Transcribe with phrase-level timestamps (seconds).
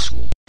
[0.00, 0.39] school.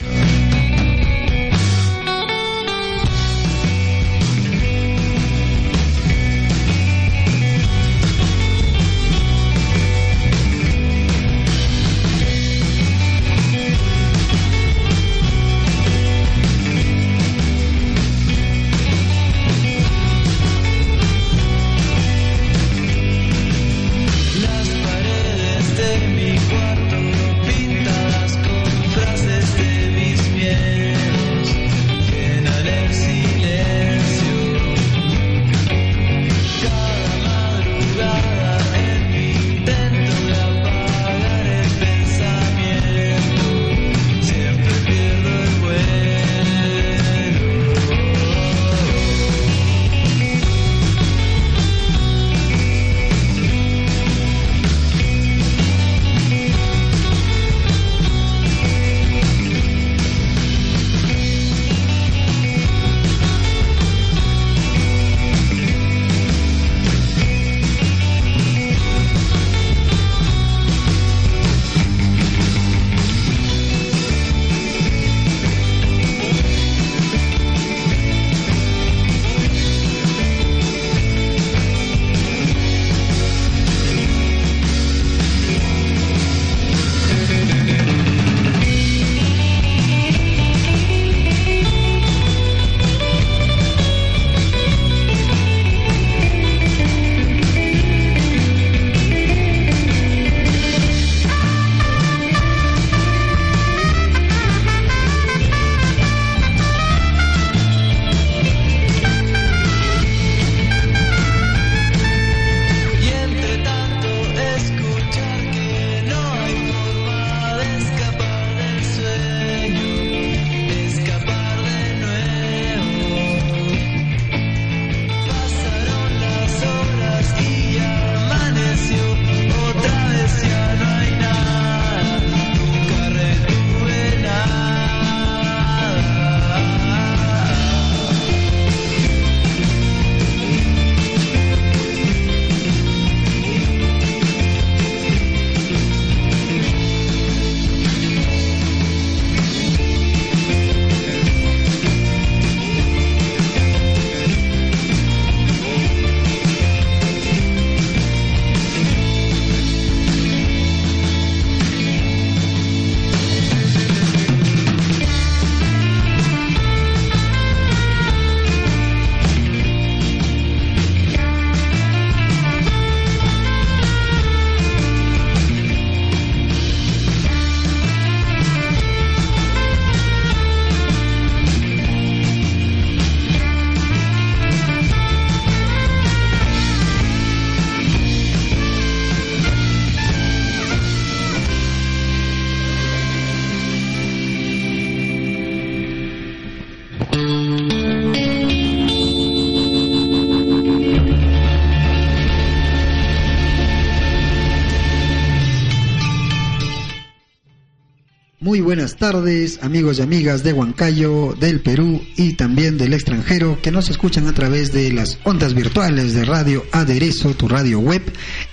[208.71, 213.89] Buenas tardes, amigos y amigas de Huancayo, del Perú y también del extranjero que nos
[213.89, 218.01] escuchan a través de las ondas virtuales de Radio Aderezo, tu radio web.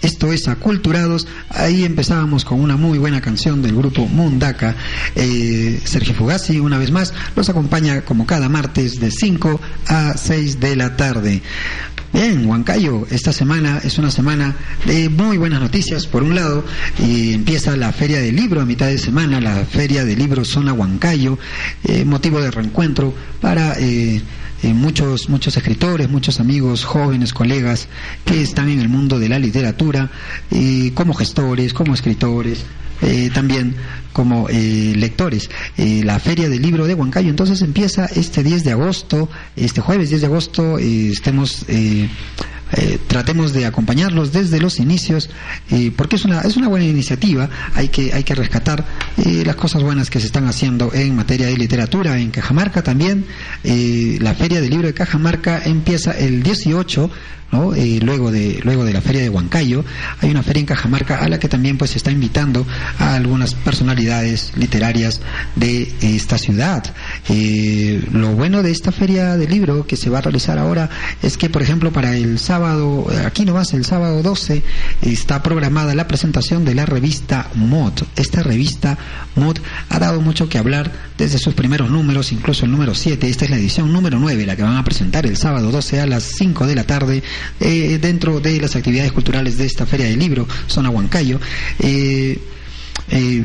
[0.02, 1.28] Esto es Aculturados.
[1.50, 4.74] Ahí empezábamos con una muy buena canción del grupo Mundaka.
[5.14, 10.58] Eh, Sergio Fugazi, una vez más, nos acompaña como cada martes de 5 a 6
[10.58, 11.42] de la tarde.
[12.12, 16.06] Bien, Huancayo, esta semana es una semana de muy buenas noticias.
[16.06, 16.64] Por un lado,
[16.98, 20.72] y empieza la Feria del Libro a mitad de semana, la Feria del Libro Zona
[20.72, 21.38] Huancayo,
[21.84, 24.22] eh, motivo de reencuentro para eh,
[24.62, 27.88] eh, muchos, muchos escritores, muchos amigos, jóvenes, colegas
[28.24, 30.10] que están en el mundo de la literatura,
[30.94, 32.64] como gestores, como escritores,
[33.00, 33.76] eh, también
[34.12, 35.50] como eh, lectores.
[35.76, 40.08] Eh, la Feria del Libro de Huancayo entonces empieza este 10 de agosto, este jueves
[40.08, 41.64] 10 de agosto, estemos...
[43.06, 45.30] tratemos de acompañarlos desde los inicios
[45.96, 48.84] porque es una es una buena iniciativa hay que hay que rescatar
[49.16, 53.24] las cosas buenas que se están haciendo en materia de literatura en Cajamarca también
[53.64, 57.10] la feria del libro de Cajamarca empieza el 18
[57.52, 57.74] ¿no?
[57.74, 59.84] Eh, luego, de, luego de la feria de Huancayo,
[60.20, 62.66] hay una feria en Cajamarca a la que también pues se está invitando
[62.98, 65.20] a algunas personalidades literarias
[65.56, 66.84] de esta ciudad.
[67.28, 70.90] Eh, lo bueno de esta feria de libro que se va a realizar ahora
[71.22, 74.62] es que, por ejemplo, para el sábado, aquí nomás el sábado 12,
[75.02, 77.92] está programada la presentación de la revista Mod.
[78.16, 78.98] Esta revista
[79.36, 79.58] Mod
[79.88, 83.28] ha dado mucho que hablar desde sus primeros números, incluso el número 7.
[83.28, 86.06] Esta es la edición número 9, la que van a presentar el sábado 12 a
[86.06, 87.22] las 5 de la tarde
[87.60, 91.40] eh, dentro de las actividades culturales de esta feria del libro, Zona Huancayo.
[91.80, 92.38] Eh,
[93.10, 93.44] eh,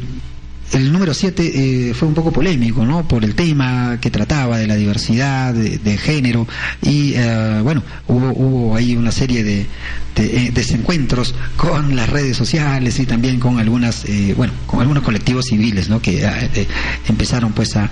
[0.72, 3.08] el número 7 fue un poco polémico, ¿no?
[3.08, 6.48] Por el tema que trataba de la diversidad de, género
[6.82, 7.14] y,
[7.62, 9.68] bueno, hubo, hubo ahí una serie de,
[10.52, 14.04] desencuentros con las redes sociales y también con algunas,
[14.36, 16.02] bueno, con algunos colectivos civiles, ¿no?
[16.02, 16.28] Que
[17.08, 17.92] empezaron pues a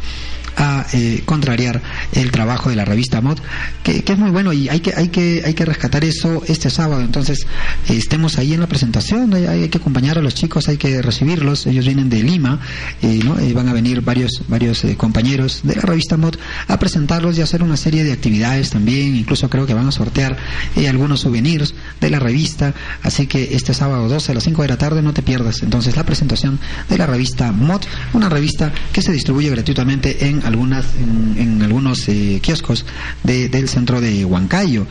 [0.57, 1.81] a eh, contrariar
[2.13, 3.39] el trabajo de la revista Mod,
[3.83, 7.01] que, es muy bueno y hay que, hay que, hay que rescatar eso este sábado.
[7.01, 7.45] Entonces,
[7.87, 11.65] estemos ahí en la presentación, hay, que acompañar a los chicos, hay que recibirlos.
[11.67, 12.59] Ellos vienen de Lima,
[13.01, 13.39] eh, ¿no?
[13.39, 16.35] Eh, van a venir varios, varios compañeros de la revista Mod
[16.67, 19.15] a presentarlos y hacer una serie de actividades también.
[19.15, 20.37] Incluso creo que van a sortear
[20.89, 22.73] algunos souvenirs de la revista.
[23.03, 25.63] Así que este sábado 12 a las 5 de la tarde no te pierdas.
[25.63, 26.59] Entonces, la presentación
[26.89, 27.81] de la revista Mod,
[28.13, 32.85] una revista que se distribuye gratuitamente en algunas en, algunos eh, kioscos
[33.23, 34.87] del centro de Huancayo.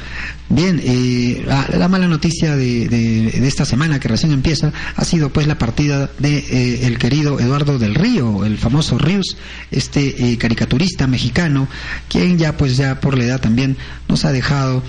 [0.48, 5.58] Bien, eh, la, mala noticia de, esta semana que recién empieza ha sido pues la
[5.58, 9.36] partida de eh, el querido Eduardo del Río, el famoso Rius,
[9.70, 11.68] este caricaturista mexicano,
[12.08, 13.76] quien ya pues ya por la edad también
[14.08, 14.82] nos ha dejado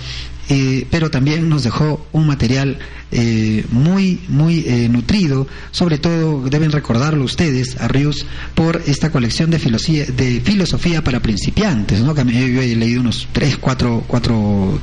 [0.90, 2.78] pero también nos dejó un material
[3.14, 8.24] eh, muy, muy eh, nutrido, sobre todo deben recordarlo ustedes a Rius
[8.54, 12.14] por esta colección de filosofía, de filosofía para principiantes, ¿no?
[12.14, 14.80] que yo he leído unos tres, cuatro, cuatro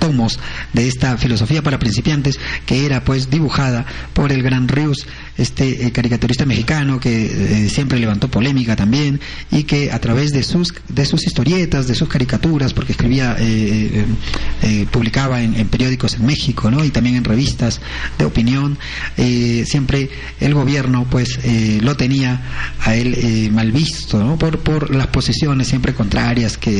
[0.00, 0.40] tomos
[0.72, 5.06] de esta filosofía para principiantes que era pues dibujada por el gran Rius,
[5.38, 9.20] este eh, caricaturista mexicano que siempre levantó polémica también
[9.52, 13.36] y que a través de sus, de sus historietas, de sus caricaturas, porque escribía,
[14.90, 16.84] publicaba en, en, periódicos en México ¿no?
[16.84, 17.59] y también en revistas,
[18.18, 18.78] de opinión,
[19.16, 20.08] eh, siempre
[20.40, 22.40] el gobierno pues eh, lo tenía
[22.80, 24.38] a él eh, mal visto, ¿no?
[24.38, 26.70] Por, por las posiciones siempre contrarias que,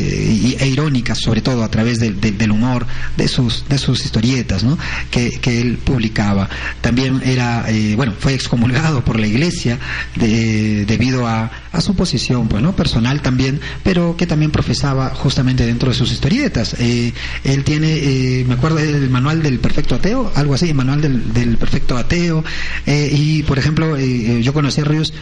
[0.58, 2.86] e irónicas, sobre todo a través del humor
[3.16, 4.78] de sus, de sus historietas, ¿no?
[5.10, 6.48] Que, que él publicaba.
[6.80, 7.66] También era,
[7.96, 9.78] bueno, fue excomulgado por la iglesia
[10.16, 15.94] debido a, a, su posición, pues, personal también, pero que también profesaba justamente dentro de
[15.94, 16.74] sus historietas.
[16.78, 22.44] él tiene, me acuerdo del manual del perfecto ateo, algo así, manual del, perfecto ateo.
[22.86, 25.12] Eh, y, por ejemplo, eh, eh, yo conocí a Ríos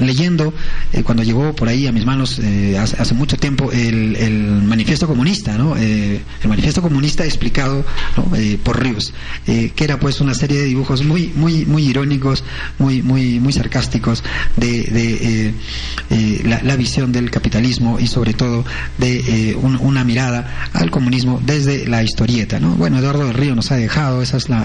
[0.00, 0.52] leyendo,
[1.04, 2.40] cuando llegó por ahí a mis manos
[2.80, 5.76] hace, mucho tiempo, el, manifiesto comunista, ¿no?
[5.76, 7.84] el manifiesto comunista explicado
[8.64, 9.14] por Ríos,
[9.46, 12.42] que era pues una serie de dibujos muy, muy, muy irónicos,
[12.80, 14.24] muy, muy, muy sarcásticos
[14.56, 14.82] de,
[16.44, 18.64] la, visión del capitalismo y sobre todo
[18.98, 22.74] de una mirada al comunismo desde la historieta, ¿no?
[22.74, 24.64] Bueno, Eduardo del Río nos ha dejado esa es la,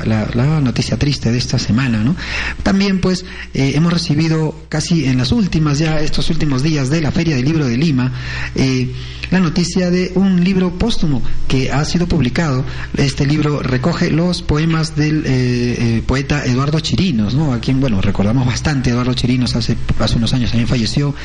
[0.62, 2.16] noticia triste de esta semana, ¿no?
[2.64, 7.12] También, pues, eh, hemos recibido casi en las últimas, ya estos últimos días de la
[7.12, 8.12] Feria del Libro de Lima,
[8.56, 8.92] eh,
[9.32, 12.66] la noticia de un libro póstumo que ha sido publicado.
[12.98, 17.54] Este libro recoge los poemas del eh, poeta Eduardo Chirinos, ¿no?
[17.54, 21.16] A quien, bueno, recordamos bastante, Eduardo Chirinos hace, hace unos años también falleció.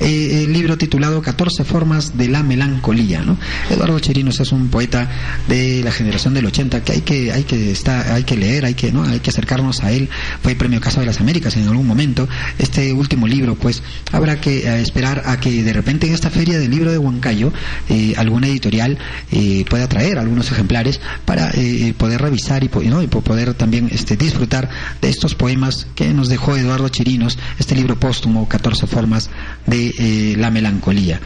[0.00, 3.38] el libro titulado 14 formas de la melancolía, ¿no?
[3.70, 5.10] Eduardo Chirinos es un poeta
[5.48, 8.92] de la generación del 80 que hay que, hay que hay que leer, hay que,
[8.92, 9.04] ¿no?
[9.04, 10.08] hay que acercarnos a él.
[10.42, 12.28] Fue premio Casa de las Américas en algún momento.
[12.58, 13.82] Este último libro, pues,
[14.12, 17.52] habrá que eh, esperar a que de repente en esta feria del libro de Huancayo,
[17.88, 18.98] eh, alguna editorial
[19.30, 21.52] eh, pueda traer algunos ejemplares para
[21.96, 23.02] poder revisar y, ¿no?
[23.02, 24.68] y poder también este, disfrutar
[25.00, 29.30] de estos poemas que nos dejó Eduardo Chirinos, este libro póstumo, 14 formas
[29.66, 31.20] de eh, la melancolía.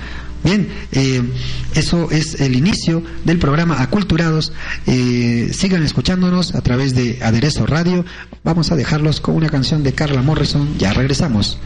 [0.45, 1.23] Bien, eh,
[1.75, 4.53] eso es el inicio del programa Aculturados.
[4.87, 8.05] Eh, sigan escuchándonos a través de Aderezo Radio.
[8.45, 10.79] Vamos a dejarlos con una canción de Carla Morrison.
[10.79, 11.59] Ya regresamos.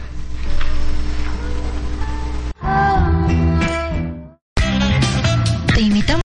[5.75, 6.21] Te.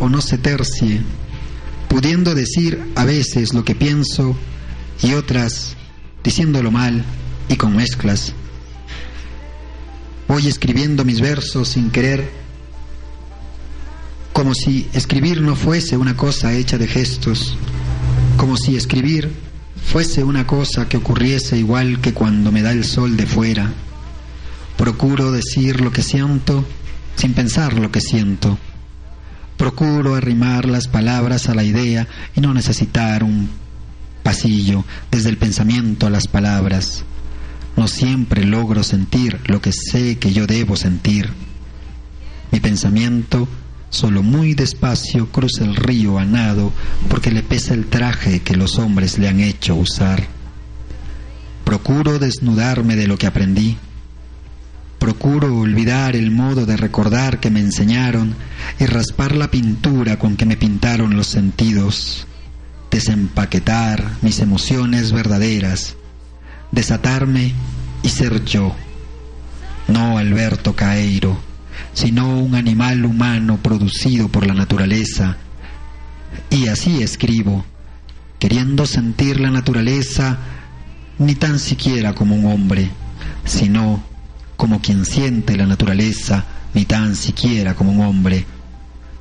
[0.00, 1.00] O no se tercie,
[1.88, 4.36] pudiendo decir a veces lo que pienso
[5.02, 5.76] y otras
[6.22, 7.02] diciéndolo mal
[7.48, 8.34] y con mezclas.
[10.28, 12.30] Voy escribiendo mis versos sin querer,
[14.34, 17.56] como si escribir no fuese una cosa hecha de gestos,
[18.36, 19.32] como si escribir
[19.82, 23.72] fuese una cosa que ocurriese igual que cuando me da el sol de fuera.
[24.76, 26.64] Procuro decir lo que siento
[27.16, 28.58] sin pensar lo que siento.
[29.62, 33.48] Procuro arrimar las palabras a la idea y no necesitar un
[34.24, 37.04] pasillo desde el pensamiento a las palabras.
[37.76, 41.30] No siempre logro sentir lo que sé que yo debo sentir.
[42.50, 43.46] Mi pensamiento
[43.88, 46.72] solo muy despacio cruza el río a nado
[47.08, 50.26] porque le pesa el traje que los hombres le han hecho usar.
[51.62, 53.76] Procuro desnudarme de lo que aprendí.
[55.02, 58.36] Procuro olvidar el modo de recordar que me enseñaron
[58.78, 62.28] y raspar la pintura con que me pintaron los sentidos.
[62.88, 65.96] Desempaquetar mis emociones verdaderas.
[66.70, 67.52] Desatarme
[68.04, 68.76] y ser yo.
[69.88, 71.36] No Alberto Caeiro
[71.94, 75.36] sino un animal humano producido por la naturaleza.
[76.48, 77.64] Y así escribo,
[78.38, 80.38] queriendo sentir la naturaleza
[81.18, 82.88] ni tan siquiera como un hombre,
[83.44, 84.11] sino
[84.56, 86.44] como quien siente la naturaleza,
[86.74, 88.46] ni tan siquiera como un hombre,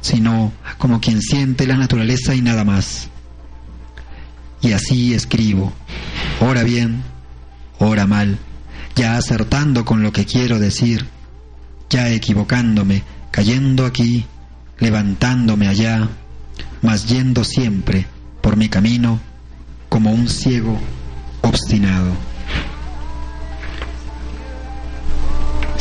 [0.02, 3.08] sino como quien siente la naturaleza y nada más.
[4.62, 5.74] Y así escribo,
[6.40, 7.04] ora bien,
[7.80, 8.38] ora mal,
[8.96, 11.08] ya acertando con lo que quiero decir,
[11.90, 14.26] ya equivocándome, cayendo aquí,
[14.80, 16.10] levantándome allá,
[16.82, 18.06] mas yendo siempre
[18.42, 19.20] por mi camino
[19.90, 20.80] como un ciego
[21.42, 22.31] obstinado.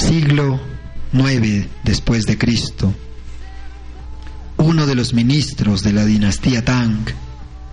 [0.00, 0.60] Siglo
[1.12, 2.92] IX después de Cristo.
[4.56, 7.04] Uno de los ministros de la dinastía Tang,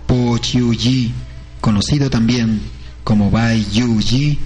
[0.06, 1.12] Po Chiu Yi,
[1.60, 2.60] conocido también
[3.02, 4.38] como Bai Yu Yi,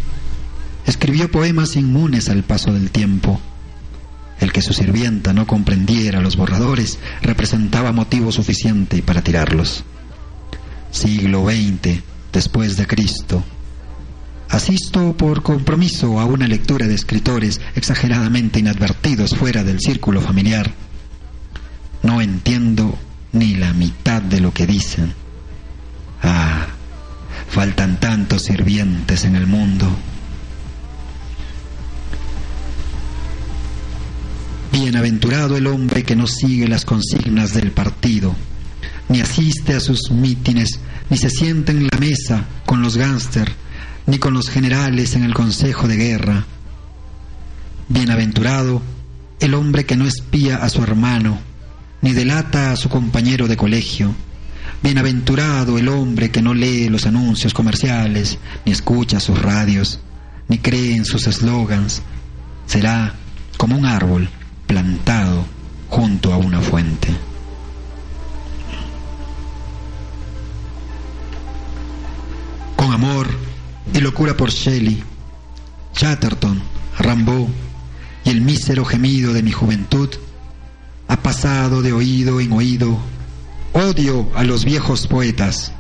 [0.87, 3.41] escribió poemas inmunes al paso del tiempo
[4.43, 9.85] el que su sirvienta no comprendiera los borradores representaba motivo suficiente para tirarlos.
[10.91, 12.01] Siglo XX
[12.33, 13.45] después de Cristo.
[14.53, 20.75] Asisto por compromiso a una lectura de escritores exageradamente inadvertidos fuera del círculo familiar.
[22.03, 22.99] No entiendo
[23.33, 25.15] ni la mitad de lo que dicen.
[26.23, 26.67] Ah,
[27.49, 29.89] faltan tantos sirvientes en el mundo.
[34.71, 38.35] Bienaventurado el hombre que no sigue las consignas del partido,
[39.09, 40.79] ni asiste a sus mítines,
[41.09, 43.62] ni se sienta en la mesa con los gánster,
[44.07, 46.45] ni con los generales en el consejo de guerra.
[47.89, 48.83] Bienaventurado
[49.41, 51.39] el hombre que no espía a su hermano,
[52.01, 54.15] ni delata a su compañero de colegio.
[54.83, 60.01] Bienaventurado el hombre que no lee los anuncios comerciales, ni escucha sus radios,
[60.49, 62.03] ni cree en sus eslogans.
[62.67, 63.15] Será
[63.57, 64.29] como un árbol
[64.67, 65.45] plantado
[65.89, 67.09] junto a una fuente.
[72.77, 73.42] Con amor
[73.95, 75.03] y locura por Shelley,
[75.93, 76.63] Chatterton,
[76.99, 77.49] Rambaud
[78.25, 80.09] y el mísero gemido de mi juventud,
[81.09, 82.99] ha pasado de oído en oído
[83.73, 85.73] odio a los viejos poetas,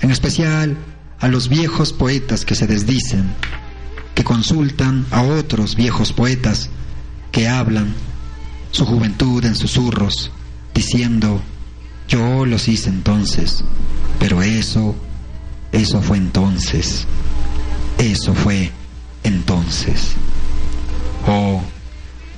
[0.00, 0.76] en especial
[1.18, 3.30] a los viejos poetas que se desdicen,
[4.14, 6.70] que consultan a otros viejos poetas
[7.32, 7.94] que hablan
[8.70, 10.30] su juventud en susurros,
[10.74, 11.40] diciendo,
[12.08, 13.64] yo los hice entonces,
[14.18, 14.94] pero eso,
[15.72, 17.06] eso fue entonces,
[17.98, 18.70] eso fue
[19.22, 20.12] entonces.
[21.26, 21.62] Oh,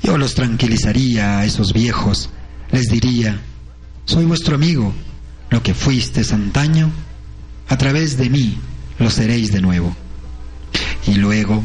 [0.03, 2.31] yo los tranquilizaría a esos viejos,
[2.71, 3.41] les diría,
[4.05, 4.93] soy vuestro amigo,
[5.51, 6.91] lo que fuisteis antaño,
[7.69, 8.59] a través de mí
[8.99, 9.95] lo seréis de nuevo.
[11.07, 11.63] Y luego,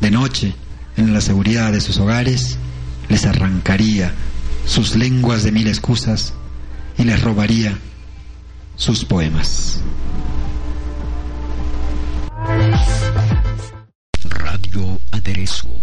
[0.00, 0.54] de noche,
[0.96, 2.56] en la seguridad de sus hogares,
[3.08, 4.12] les arrancaría
[4.66, 6.32] sus lenguas de mil excusas
[6.98, 7.78] y les robaría
[8.76, 9.80] sus poemas.
[14.30, 15.80] Radio Aderezo.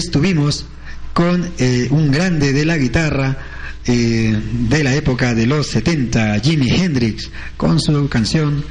[0.00, 0.64] Estuvimos
[1.12, 3.36] con eh, un grande de la guitarra
[3.84, 4.34] eh,
[4.68, 8.64] de la época de los 70, Jimi Hendrix, con su canción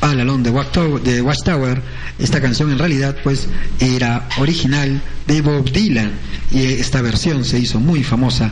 [0.00, 1.80] All Alone de Watchtower, de Watchtower.
[2.18, 3.48] Esta canción en realidad pues
[3.78, 6.10] era original de Bob Dylan
[6.50, 8.50] y esta versión se hizo muy famosa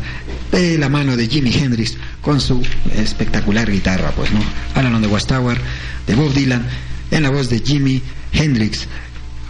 [0.53, 2.62] de la mano de Jimi Hendrix con su
[2.96, 4.40] espectacular guitarra, pues no.
[4.77, 5.59] All Alone de Watchtower
[6.07, 6.64] de Bob Dylan
[7.11, 8.00] en la voz de Jimi
[8.33, 8.87] Hendrix.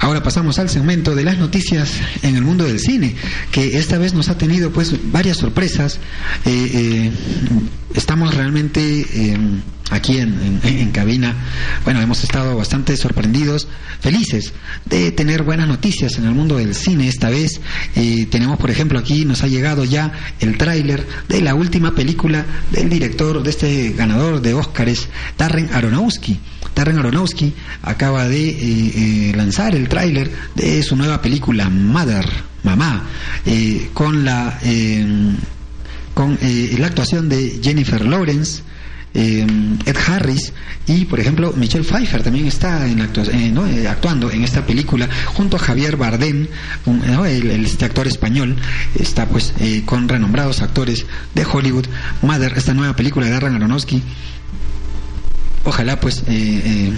[0.00, 3.14] Ahora pasamos al segmento de las noticias en el mundo del cine,
[3.52, 5.98] que esta vez nos ha tenido pues varias sorpresas.
[6.44, 7.10] Eh, eh,
[7.94, 9.38] estamos realmente eh,
[9.90, 11.34] aquí en, en- cabina,
[11.84, 13.66] bueno, hemos estado bastante sorprendidos,
[14.00, 14.52] felices
[14.84, 17.60] de tener buenas noticias en el mundo del cine esta vez.
[17.96, 22.44] Eh, tenemos, por ejemplo, aquí nos ha llegado ya el tráiler de la última película
[22.72, 26.38] del director, de este ganador de Óscares, Darren Aronofsky.
[26.74, 32.26] Darren Aronofsky acaba de eh, eh, lanzar el tráiler de su nueva película Mother,
[32.62, 33.04] Mamá,
[33.46, 35.34] eh, con la eh,
[36.14, 38.62] con eh, la actuación de Jennifer Lawrence,
[39.14, 39.46] eh,
[39.86, 40.52] Ed Harris
[40.86, 43.00] y, por ejemplo, Michelle Pfeiffer también está en
[43.88, 46.46] actuando en esta película junto a Javier Bardem,
[46.86, 48.56] un- el, este actor español,
[48.98, 49.52] está pues
[49.86, 51.86] con renombrados actores de Hollywood.
[52.22, 54.02] Mother, esta nueva película de Darren Aronofsky,
[55.64, 56.92] ojalá pues eh, eh,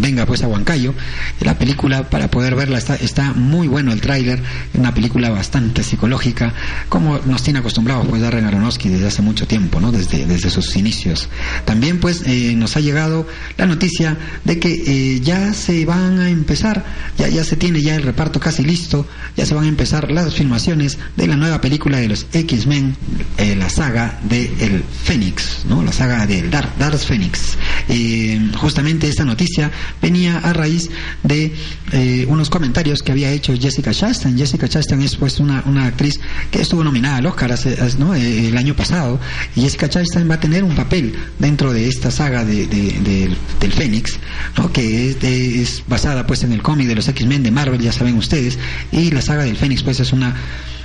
[0.00, 0.94] venga pues a Huancayo.
[1.40, 4.42] La película para poder verla está, está muy bueno el tráiler.
[4.74, 6.52] Una película bastante psicológica
[6.88, 10.76] como nos tiene acostumbrados pues Darren Aronofsky desde hace mucho tiempo no desde, desde sus
[10.76, 11.28] inicios.
[11.64, 16.30] También pues eh, nos ha llegado la noticia de que eh, ya se van a
[16.30, 16.84] empezar
[17.16, 19.06] ya, ya se tiene ya el reparto casi listo
[19.36, 22.96] ya se van a empezar las filmaciones de la nueva película de los X-Men
[23.38, 27.56] eh, la saga de el Fénix no la saga del Dark, Dark Fénix
[27.88, 29.70] eh, justamente esta noticia
[30.00, 30.90] venía a raíz
[31.22, 31.54] de
[31.92, 34.36] eh, unos comentarios que había hecho Jessica Chastain.
[34.36, 36.20] Jessica Chastain es pues una, una actriz
[36.50, 37.54] que estuvo nominada al Oscar
[37.98, 38.14] ¿no?
[38.14, 39.18] Eh, el año pasado
[39.56, 43.72] y Jessica Chastain va a tener un papel dentro de esta saga de, de- del-
[43.72, 44.18] Fénix,
[44.56, 44.72] ¿no?
[44.72, 48.16] que es, es basada pues en el cómic de los X-Men de Marvel, ya saben
[48.16, 48.58] ustedes,
[48.92, 50.34] y la saga del Fénix pues es una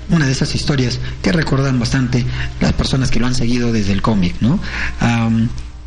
[0.10, 2.26] una de esas historias que recuerdan bastante
[2.60, 4.60] las personas que lo han seguido desde el cómic, ¿no?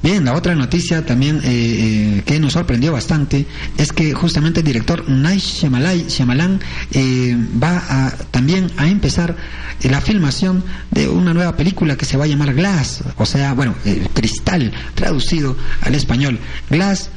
[0.02, 3.46] Bien, la otra noticia también eh, eh, que nos sorprendió bastante
[3.78, 6.60] es que justamente el director Night Shyamalan,
[6.92, 9.36] eh, va a, también a empezar
[9.82, 13.74] la filmación de una nueva película que se va a llamar Glass, o sea, bueno,
[14.14, 16.38] Cristal, traducido al español.
[16.70, 17.10] Glass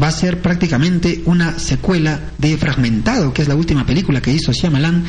[0.00, 4.52] va a ser prácticamente una secuela de Fragmentado, que es la última película que hizo
[4.52, 5.04] Shyamalan,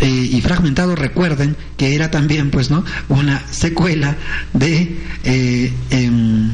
[0.00, 2.84] eh, y Fragmentado, recuerden que era también, pues, ¿no?
[3.08, 4.16] Una secuela
[4.52, 6.50] de eh, em,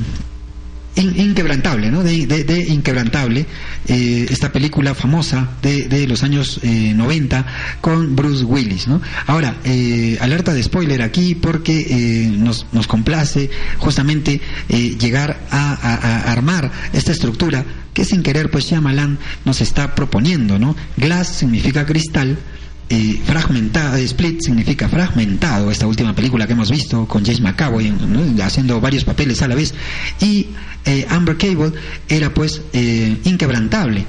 [0.97, 2.03] In- Inquebrantable, ¿no?
[2.05, 3.47] De, Inquebrantable,
[3.89, 7.47] eh, esta película famosa de, de los años eh, 90
[7.81, 9.01] con Bruce Willis, ¿no?
[9.27, 16.31] Ahora, eh, alerta de spoiler aquí porque eh, nos, nos complace justamente eh, llegar a
[16.33, 20.77] armar esta estructura que sin querer pues Shyamalan nos está proponiendo, ¿no?
[20.97, 22.39] Glass significa cristal,
[22.89, 23.21] eh,
[24.05, 27.93] Split significa fragmentado, esta última película que hemos visto con James McAvoy
[28.43, 29.75] haciendo varios papeles a la vez,
[30.21, 30.49] y
[30.85, 31.73] eh, Amber Cable
[32.09, 34.05] era pues eh, inquebrantable.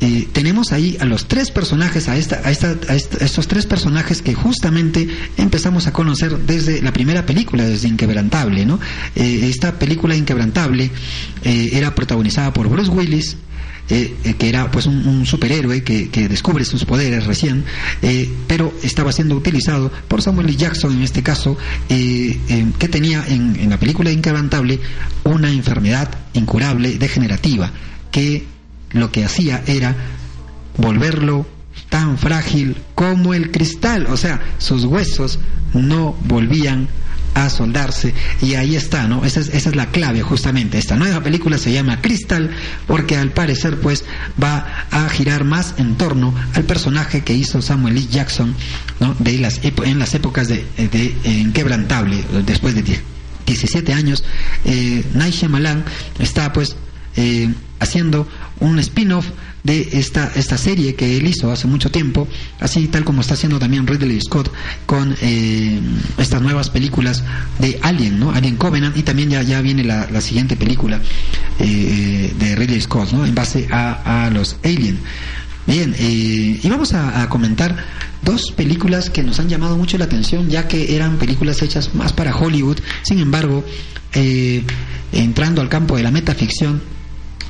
[0.00, 4.20] Eh, tenemos ahí a los tres personajes, a, esta, a, esta, a, estos tres personajes
[4.20, 8.66] que justamente empezamos a conocer desde la primera película, desde Inquebrantable.
[8.66, 8.80] ¿no?
[9.14, 10.90] Esta película Inquebrantable
[11.44, 13.36] era protagonizada por Bruce Willis,
[13.90, 17.64] eh, eh, que era pues un, superhéroe que, descubre sus poderes recién,
[18.00, 20.56] eh, pero estaba siendo utilizado por Samuel L.
[20.56, 21.56] Jackson en este caso,
[21.88, 24.80] que tenía en, en la película Inquebrantable
[25.24, 27.70] una enfermedad incurable degenerativa
[28.10, 28.46] que
[28.92, 29.94] lo que hacía era
[30.78, 31.46] volverlo
[31.90, 35.38] tan frágil como el cristal, o sea, sus huesos
[35.74, 36.88] no volvían
[37.34, 39.24] a soldarse y ahí está, ¿no?
[39.24, 40.78] Esa es, esa es la clave justamente.
[40.78, 42.50] Esta nueva película se llama Cristal
[42.86, 44.04] porque al parecer pues
[44.42, 48.06] va a girar más en torno al personaje que hizo Samuel L.
[48.06, 48.54] Jackson,
[49.00, 49.14] ¿no?
[49.18, 53.00] De las en las épocas de, de Inquebrantable, después de 10
[53.46, 54.24] 17 años,
[54.64, 55.84] eh, Night Shyamalan
[56.18, 56.76] está pues
[57.16, 58.26] eh, haciendo
[58.60, 59.26] un spin-off
[59.62, 62.28] de esta, esta serie que él hizo hace mucho tiempo,
[62.60, 64.52] así tal como está haciendo también Ridley Scott
[64.84, 65.80] con eh,
[66.18, 67.24] estas nuevas películas
[67.58, 68.32] de Alien, ¿no?
[68.32, 71.00] Alien Covenant, y también ya, ya viene la, la siguiente película
[71.58, 73.24] eh, de Ridley Scott, ¿no?
[73.24, 74.98] En base a, a los Alien.
[75.66, 77.74] Bien, eh, y vamos a, comentar
[78.22, 82.12] dos películas que nos han llamado mucho la atención, ya que eran películas hechas más
[82.12, 82.78] para Hollywood.
[83.02, 83.64] Sin embargo,
[84.12, 84.62] eh,
[85.12, 86.82] entrando al campo de la metaficción,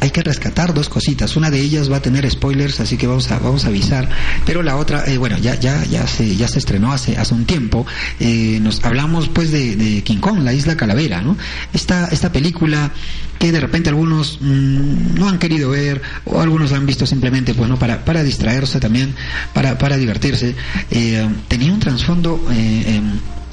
[0.01, 1.37] hay que rescatar dos cositas.
[1.37, 4.09] Una de ellas va a tener spoilers, así que vamos a, vamos a avisar.
[4.45, 7.45] Pero la otra, eh, bueno, ya, ya, ya se, ya se estrenó hace, hace un
[7.45, 7.87] tiempo.
[8.21, 11.37] Eh, nos hablamos pues de, King Kong, la isla Calavera, ¿no?
[11.73, 12.93] Esta, esta película
[13.39, 17.55] que de repente algunos mmm, no han querido ver o algunos la han visto simplemente
[17.55, 19.15] pues no para, para distraerse también,
[19.53, 20.55] para, para divertirse.
[20.91, 23.01] Eh, tenía un trasfondo eh,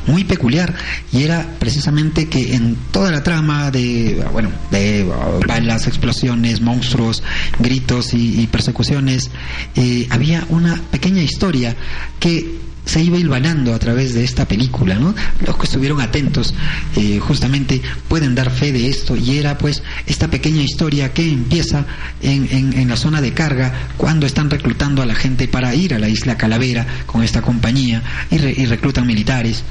[0.08, 0.74] muy peculiar
[1.12, 5.06] y era precisamente que en toda la trama de bueno de
[5.48, 7.24] balas explosiones monstruos
[7.60, 9.32] gritos y, y persecuciones
[9.76, 11.76] eh, había una pequeña historia
[12.20, 15.14] que se iba hilvanando a través de esta película, ¿no?
[15.46, 16.54] Los que estuvieron atentos
[16.96, 21.86] eh, justamente pueden dar fe de esto y era pues esta pequeña historia que empieza
[22.22, 25.94] en, en, en, la zona de carga cuando están reclutando a la gente para ir
[25.94, 29.64] a la isla Calavera con esta compañía y, re, y reclutan militares.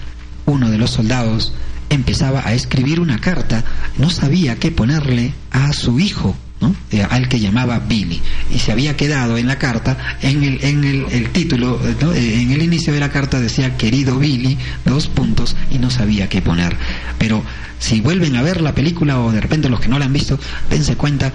[0.47, 1.53] Uno de los soldados
[1.91, 3.65] empezaba a escribir una carta,
[3.99, 6.75] no sabía qué ponerle a su hijo, ¿no?
[6.91, 8.21] Eh, al que llamaba Billy
[8.55, 12.13] y se había quedado en la carta en el, en el, título ¿no?
[12.13, 16.29] eh, en el inicio de la carta decía querido Billy dos puntos y no sabía
[16.29, 16.77] qué poner
[17.19, 17.43] pero
[17.79, 20.39] si vuelven a ver la película o de repente los que no la han visto
[20.69, 21.33] dense cuenta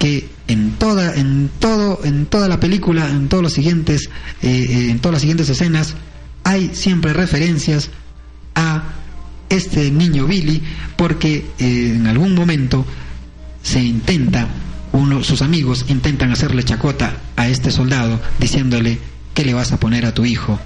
[0.00, 4.10] que en toda en todo en toda la película en todos los siguientes
[4.42, 5.94] eh, en todas las siguientes escenas
[6.42, 7.90] hay siempre referencias
[8.54, 8.82] a
[9.48, 10.62] este niño Billy
[10.96, 12.84] porque eh, en algún momento
[13.62, 14.48] se intenta,
[14.92, 18.98] uno, sus amigos intentan hacerle chacota a este soldado diciéndole,
[19.34, 20.58] ¿qué le vas a poner a tu hijo?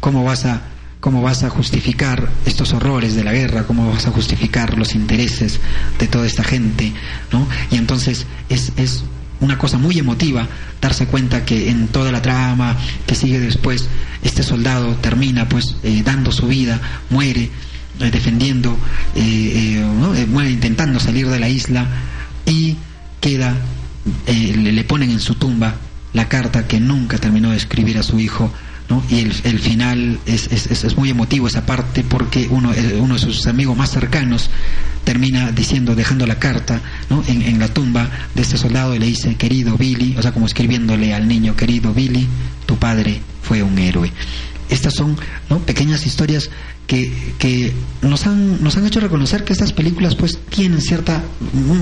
[0.00, 0.62] ¿Cómo vas a,
[1.00, 3.66] cómo vas a justificar estos horrores de la guerra?
[3.66, 5.60] ¿Cómo vas a justificar los intereses
[5.98, 6.92] de toda esta gente?
[7.32, 7.46] ¿no?
[7.70, 9.04] Y entonces es, es
[9.40, 10.48] una cosa muy emotiva
[10.80, 13.88] darse cuenta que en toda la trama que sigue después,
[14.22, 17.50] este soldado termina pues eh, dando su vida, muere,
[18.00, 18.76] eh, defendiendo,
[19.14, 20.12] eh, ¿no?
[20.28, 21.86] muere intentando salir de la isla
[22.46, 22.76] y
[23.20, 23.56] queda,
[24.26, 25.74] le, ponen en su tumba
[26.12, 28.52] la carta que nunca terminó de escribir a su hijo,
[28.88, 29.02] ¿no?
[29.08, 33.20] Y el, el final es, es, es, muy emotivo esa parte porque uno, uno de
[33.20, 34.50] sus amigos más cercanos
[35.04, 37.22] termina diciendo, dejando la carta ¿no?
[37.26, 40.46] en, en la tumba de este soldado y le dice, querido Billy, o sea, como
[40.46, 42.26] escribiéndole al niño, querido Billy,
[42.66, 44.12] tu padre fue un héroe.
[44.68, 45.16] Estas son
[45.48, 45.58] ¿no?
[45.60, 46.50] pequeñas historias
[46.88, 51.22] que, que nos, han, nos han hecho reconocer que estas películas pues tienen cierta,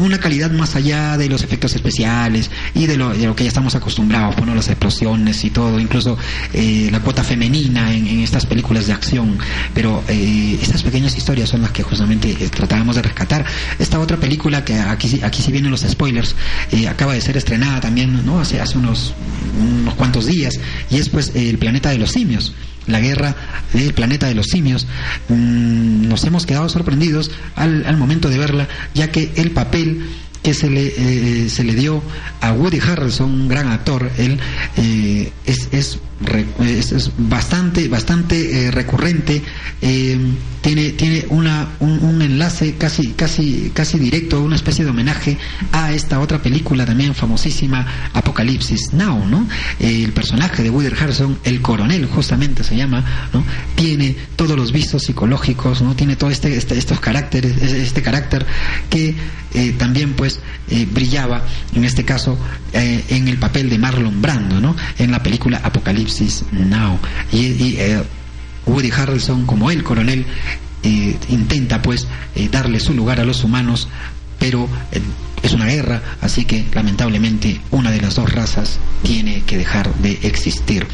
[0.01, 3.49] una calidad más allá de los efectos especiales y de lo, de lo que ya
[3.49, 6.19] estamos acostumbrados, bueno, las explosiones y todo, incluso
[6.53, 9.39] eh, la cuota femenina en, estas películas de acción,
[9.73, 13.47] pero eh, estas pequeñas historias son las que justamente eh, tratábamos de rescatar.
[13.79, 16.35] Esta otra película que aquí, aquí sí vienen los spoilers,
[16.73, 18.41] eh, acaba de ser estrenada también, ¿no?
[18.41, 19.15] Hace, hace unos,
[19.61, 20.59] unos cuantos días
[20.91, 22.53] y es pues El planeta de los simios
[22.87, 23.35] la guerra
[23.73, 24.87] del planeta de los simios,
[25.29, 30.05] mmm, nos hemos quedado sorprendidos al, al, momento de verla, ya que el papel
[30.43, 32.01] que se le, eh, se le dio
[32.41, 34.39] a Woody Harrelson, un gran actor, él
[34.77, 35.99] eh, es, es,
[36.61, 39.43] es, es, bastante, bastante eh, recurrente,
[39.81, 45.39] tiene, tiene una, un, enlace casi, casi, casi directo, una especie de homenaje
[45.73, 49.47] a esta otra película también famosísima, Apocalipsis Now, ¿no?
[49.79, 53.45] el personaje de Woody Harrelson, el coronel justamente se llama, ¿no?
[53.75, 55.95] Tiene todos los visos psicológicos, ¿no?
[55.95, 58.47] Tiene todo este, este estos caracteres, este carácter
[58.91, 59.15] que
[59.79, 61.43] también pues eh, brillaba,
[61.75, 62.37] en este caso,
[62.73, 64.77] eh, en el papel de Marlon Brando, ¿no?
[64.99, 66.06] En la película Apocalipsis
[66.53, 66.99] Now.
[67.33, 68.03] Y, eh,
[68.67, 70.27] Woody Harrelson, como el coronel,
[71.29, 72.07] intenta pues
[72.51, 73.89] darle su lugar a los humanos,
[74.39, 74.69] pero
[75.43, 80.19] es una guerra, así que lamentablemente una de las dos razas tiene que dejar de
[80.23, 80.87] existir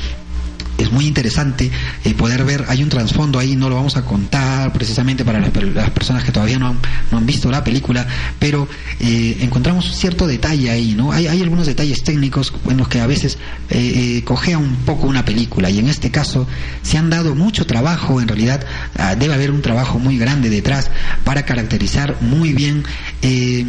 [0.83, 1.71] es muy interesante
[2.05, 5.51] eh, poder ver, hay un trasfondo ahí, no lo vamos a contar precisamente para las,
[5.91, 6.79] personas que todavía no han,
[7.11, 8.07] no han, visto la película,
[8.39, 8.69] pero
[9.01, 11.13] eh, encontramos cierto detalle ahí, ¿no?
[11.13, 13.39] Hay, hay, algunos detalles técnicos en los que a veces
[13.71, 16.47] eh, eh, cojea un poco una película y en este caso
[16.83, 18.65] se han dado mucho trabajo, en realidad
[18.99, 20.91] ah, debe haber un trabajo muy grande detrás
[21.25, 22.85] para caracterizar muy bien
[23.23, 23.67] eh,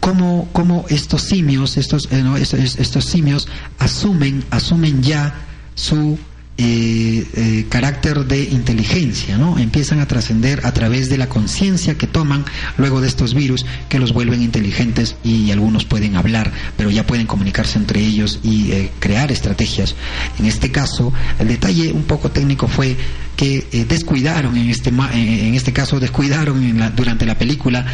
[0.00, 5.34] cómo, cómo estos simios, estos, eh, no, estos, estos simios asumen, asumen ya
[5.74, 6.18] su
[6.58, 9.58] eh, eh, carácter de inteligencia, ¿no?
[9.58, 12.46] Empiezan a trascender a través de la conciencia que toman
[12.78, 17.26] luego de estos virus que los vuelven inteligentes y algunos pueden hablar, pero ya pueden
[17.26, 19.96] comunicarse entre ellos y eh, crear estrategias.
[20.38, 22.96] En este caso, el detalle un poco técnico fue
[23.36, 27.84] que eh, descuidaron en este en este caso descuidaron en la, durante la película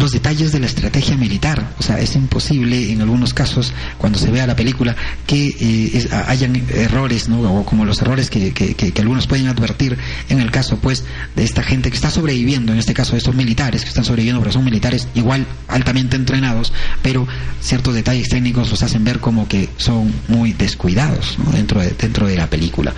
[0.00, 1.74] los detalles de la estrategia militar.
[1.78, 6.12] O sea, es imposible en algunos casos, cuando se vea la película, que eh, es-
[6.12, 7.40] hayan errores, ¿no?
[7.40, 9.96] O como los errores que, que- que- algunos pueden advertir
[10.28, 11.04] en el caso, pues,
[11.36, 14.52] de esta gente que está sobreviviendo, en este caso estos militares que están sobreviviendo, pero
[14.52, 17.26] son militares igual altamente entrenados, pero
[17.60, 21.50] ciertos detalles técnicos los hacen ver como que son muy descuidados ¿no?
[21.52, 22.94] dentro, de, dentro de la película.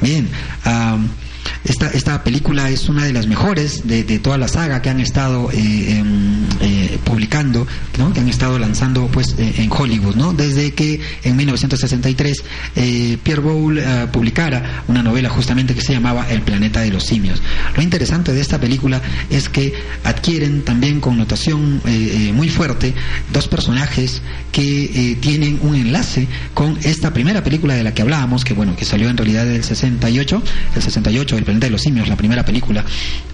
[0.00, 0.28] Bien,
[1.64, 5.00] esta, esta película es una de las mejores de, de toda la saga que han
[5.00, 7.66] estado eh, em, eh, publicando,
[7.98, 8.12] ¿no?
[8.12, 10.32] que han estado lanzando pues eh, en Hollywood, ¿no?
[10.32, 12.44] Desde que en 1963
[12.76, 17.42] eh, Pierre Boulle publicara una novela justamente que se llamaba El planeta de los simios.
[17.76, 19.00] Lo interesante de esta película
[19.30, 19.74] es que
[20.04, 21.80] adquieren también connotación
[22.34, 22.94] muy fuerte
[23.32, 28.54] dos personajes que tienen un enlace con esta primera película de la que hablábamos, que
[28.54, 30.42] bueno, que salió en realidad del 68,
[30.76, 32.84] el 68, El planeta de los simios, la primera película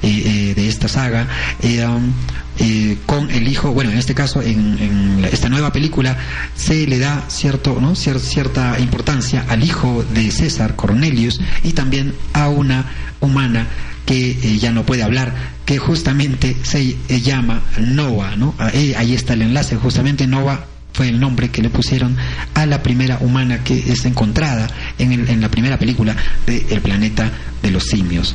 [0.03, 1.27] eh, eh, de esta saga,
[1.63, 6.17] eh, con el hijo, bueno, en este caso, en, esta nueva película
[6.57, 7.93] se le da cierto, ¿no?
[7.95, 12.85] Cier- cierta importancia al hijo de César, Cornelius, y también a una
[13.21, 13.67] humana
[14.07, 15.35] que ya no puede hablar,
[15.67, 18.55] que justamente se llama Noah, ¿no?
[18.59, 20.65] Ahí, ahí está el enlace, justamente Noah
[20.99, 22.17] fue el nombre que le pusieron
[22.55, 26.81] a la primera humana que es encontrada en, el- en la primera película de El
[26.81, 27.31] planeta
[27.63, 28.35] de los simios.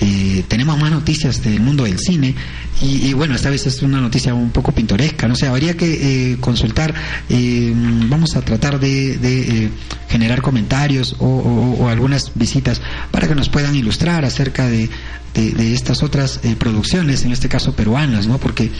[0.00, 2.34] Eh, tenemos más noticias del mundo del cine
[2.82, 6.32] y, y bueno, esta vez es una noticia un poco pintoresca, no sé, habría que
[6.32, 6.94] eh, consultar,
[7.28, 7.72] eh,
[8.08, 9.70] vamos a tratar de, de, eh,
[10.08, 14.88] generar comentarios o, o- o algunas visitas para que nos puedan ilustrar acerca de,
[15.34, 18.38] de- estas otras eh, producciones, en este caso peruanas, ¿no?
[18.38, 18.70] Porque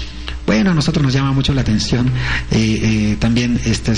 [0.47, 2.07] bueno, a nosotros nos llama mucho la atención
[2.51, 2.81] eh,
[3.13, 3.93] eh, también este,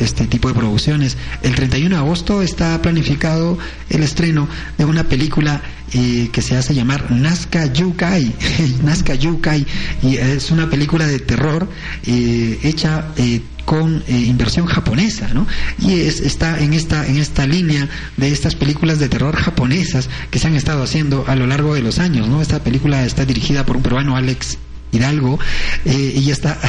[0.00, 1.18] este, tipo de producciones.
[1.42, 3.58] El 31 de agosto está planificado
[3.90, 5.60] el estreno de una película
[5.90, 8.32] que se hace llamar Nazca Yukai.
[8.84, 9.39] Nazca Yukai.
[10.02, 11.68] Y es una película de terror
[12.06, 15.46] eh, hecha eh, con eh, inversión japonesa, ¿no?
[15.78, 20.38] Y es, está en esta en esta línea de estas películas de terror japonesas que
[20.38, 22.42] se han estado haciendo a lo largo de los años, ¿no?
[22.42, 24.58] Esta película está dirigida por un peruano Alex
[24.92, 25.38] Hidalgo
[25.84, 26.58] eh, y está.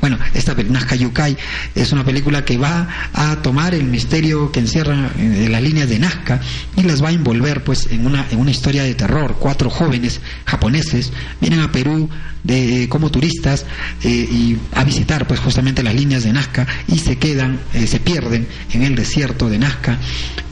[0.00, 1.36] Bueno esta Nazca Yukai
[1.74, 5.98] es una película que va a tomar el misterio que encierra eh, las líneas de
[5.98, 6.40] Nazca
[6.76, 9.36] y las va a envolver pues en una en una historia de terror.
[9.38, 12.08] Cuatro jóvenes japoneses vienen a Perú
[12.44, 13.66] de, como turistas
[14.02, 18.00] eh, y a visitar pues justamente las líneas de Nazca y se quedan eh, se
[18.00, 19.98] pierden en el desierto de Nazca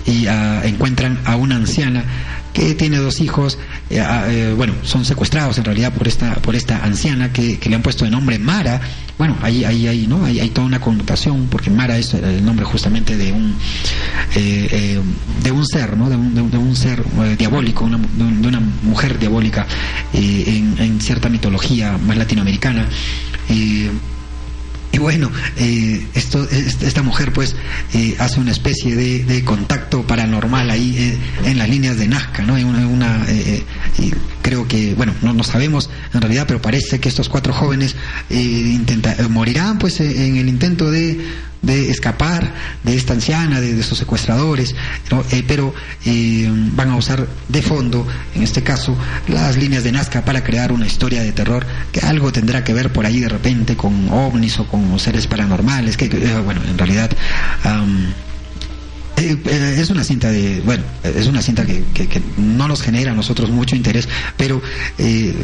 [0.05, 2.05] y ah, encuentran a una anciana
[2.57, 3.59] que tiene dos hijos,
[3.90, 7.75] eh, ah, eh, bueno, son secuestrados en realidad por esta, por esta anciana que, le
[7.75, 8.81] han puesto de nombre Mara.
[9.19, 10.25] Bueno, ahí, ahí, ahí, ¿no?
[10.25, 13.55] Hay, toda una connotación, porque Mara es el nombre justamente de un,
[14.37, 15.01] eh, eh,
[15.42, 16.09] de un ser, ¿no?
[16.09, 19.19] De un, de un- de un ser eh, diabólico, una, de, un- de una mujer
[19.19, 19.66] diabólica
[20.14, 22.88] en cierta mitología más latinoamericana.
[24.92, 27.55] Y bueno, eh, esto, es- esta mujer pues
[27.92, 31.19] eh, hace una especie de, contacto paranormal ahí eh,
[31.50, 32.56] en las líneas de Nazca, ¿no?
[32.56, 33.63] En una, una, eh,
[33.98, 37.52] eh, y creo que, bueno, no, no sabemos en realidad, pero parece que estos cuatro
[37.52, 37.94] jóvenes
[38.31, 38.37] eh,
[38.75, 41.19] intenta- morirán pues en el intento de,
[41.67, 42.54] de escapar
[42.85, 44.75] de esta anciana, de, de secuestradores.
[45.33, 48.96] Eh, pero eh, van a usar de fondo, en este caso,
[49.29, 52.92] las líneas de Nazca para crear una historia de terror que algo tendrá que ver
[52.92, 57.10] por ahí de repente con ovnis o con seres paranormales, que, eh, bueno, en realidad...
[59.17, 63.12] eh, eh, es una cinta de, bueno, es una cinta que, que- no nos genera
[63.12, 64.60] a nosotros mucho interés, pero
[64.98, 65.35] eh,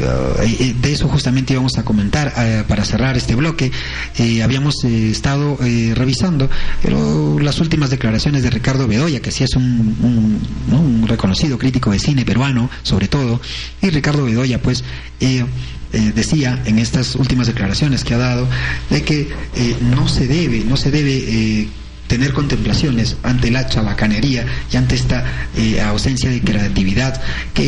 [0.41, 3.71] eh, de eso justamente íbamos a comentar eh, para cerrar este bloque.
[4.17, 6.49] Eh, habíamos eh, estado eh, revisando
[6.81, 9.63] pero las últimas declaraciones de Ricardo Bedoya, que sí es un,
[10.01, 10.79] un- ¿no?
[10.81, 13.41] un reconocido crítico de cine peruano, sobre todo,
[13.81, 14.83] y Ricardo Bedoya, pues,
[15.19, 15.45] eh,
[15.93, 18.47] eh, decía en estas últimas declaraciones que ha dado
[18.89, 21.67] de que eh, no se debe, no se debe eh,
[22.07, 25.23] tener contemplaciones ante la chabacanería y ante esta
[25.57, 27.19] eh, ausencia de creatividad
[27.53, 27.65] que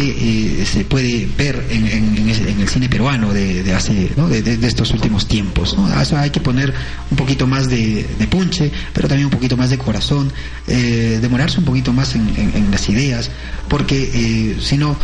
[0.61, 4.27] eh, se puede ver en, en- en el cine peruano de, de hace ¿no?
[4.27, 6.01] de, de- estos últimos tiempos ¿no?
[6.01, 6.73] Eso hay que poner
[7.09, 10.31] un poquito más de, punche pero también un poquito más de corazón
[10.67, 13.29] eh, demorarse un poquito más en, las ideas
[13.69, 14.95] porque eh, si no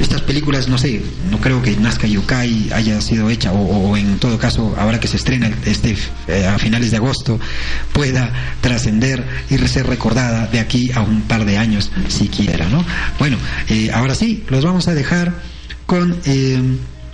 [0.00, 1.00] estas películas no sé
[1.30, 5.06] no creo que Nazca Yukai haya sido hecha o, o en todo caso ahora que
[5.06, 5.96] se estrena este
[6.26, 7.38] eh, a finales de agosto
[8.10, 12.84] pueda trascender y ser recordada de aquí a un par de años siquiera, ¿no?
[13.20, 13.36] Bueno,
[13.68, 15.32] eh, ahora sí, los vamos a dejar
[15.86, 16.60] con eh,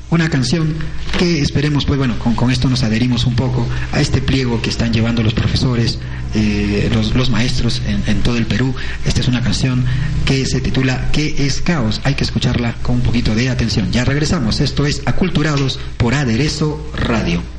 [0.08, 0.74] una canción
[1.18, 4.70] que esperemos, pues bueno, con, con esto nos adherimos un poco a este pliego que
[4.70, 5.98] están llevando los profesores,
[6.34, 8.74] eh, los, maestros en, todo el Perú.
[9.04, 9.84] Esta es una canción
[10.24, 12.00] que se titula ¿Qué es caos?
[12.04, 13.92] Hay que escucharla con un poquito de atención.
[13.92, 14.60] Ya regresamos.
[14.60, 16.90] Esto es Aculturados por Aderezo.
[16.96, 17.55] Radio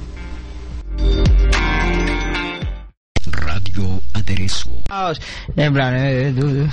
[5.56, 6.68] En plan, eh, du-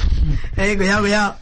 [0.57, 1.37] Eh, cuidado, cuidado.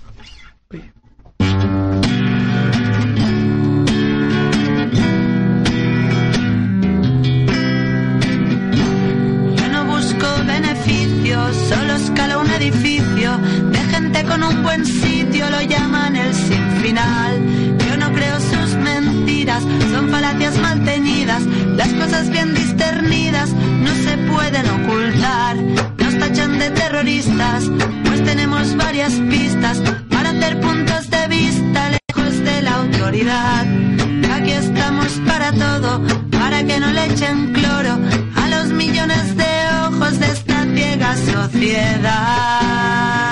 [9.56, 13.36] Yo no busco beneficios, solo escalo un edificio
[13.70, 17.32] de gente con un buen sitio, lo llaman el sin final.
[17.88, 19.62] Yo no creo sus mentiras,
[19.92, 21.42] son falacias mal teñidas,
[21.76, 25.56] las cosas bien discernidas no se pueden ocultar.
[26.22, 27.68] Tachan de terroristas,
[28.04, 33.66] pues tenemos varias pistas para hacer puntos de vista lejos de la autoridad.
[34.32, 36.00] Aquí estamos para todo,
[36.30, 37.98] para que no le echen cloro
[38.36, 39.52] a los millones de
[39.88, 43.31] ojos de esta ciega sociedad.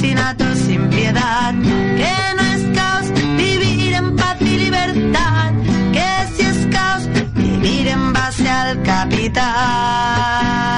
[0.00, 5.52] Asesinato sin piedad, que no es caos vivir en paz y libertad,
[5.92, 10.69] que si es caos vivir en base al capital.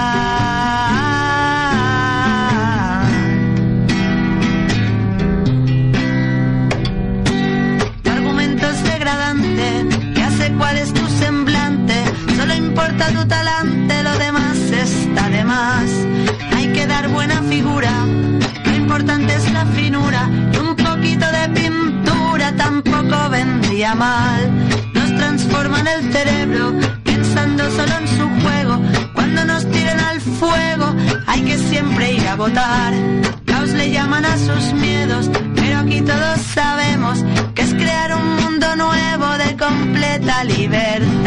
[32.50, 37.24] Caos le llaman a sus miedos, pero aquí todos sabemos
[37.54, 41.22] que es crear un mundo nuevo de completa libertad.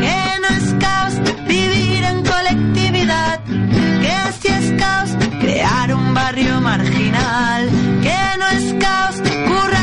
[0.00, 1.14] Que no es caos
[1.46, 5.10] vivir en colectividad, que si es caos
[5.40, 7.68] crear un barrio marginal,
[8.02, 9.16] que no es caos
[9.46, 9.79] currárselo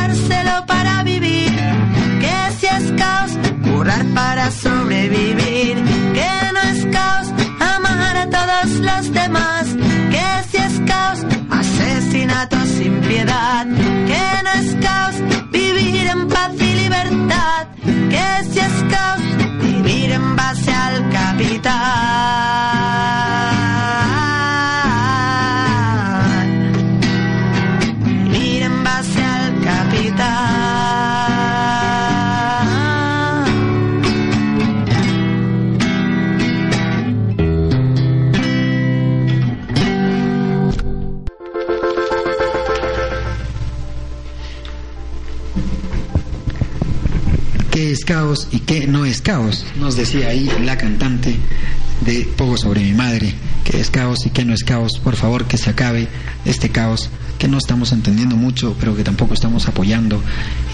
[4.14, 5.76] para sobrevivir,
[6.14, 7.28] que no es caos
[7.60, 9.66] amar a todos los demás,
[10.12, 11.20] que si es caos
[11.50, 15.16] asesinato sin piedad, que no es caos
[15.52, 17.68] vivir en paz y libertad,
[18.10, 19.22] que si es caos
[19.62, 21.78] vivir en base al capital.
[47.98, 49.66] Es caos y qué no es caos?
[49.80, 51.36] Nos decía ahí la cantante
[52.02, 53.34] de Poco sobre mi madre.
[53.64, 55.00] ¿Qué es caos y qué no es caos?
[55.04, 56.08] Por favor, que se acabe
[56.46, 60.22] este caos que no estamos entendiendo mucho, pero que tampoco estamos apoyando.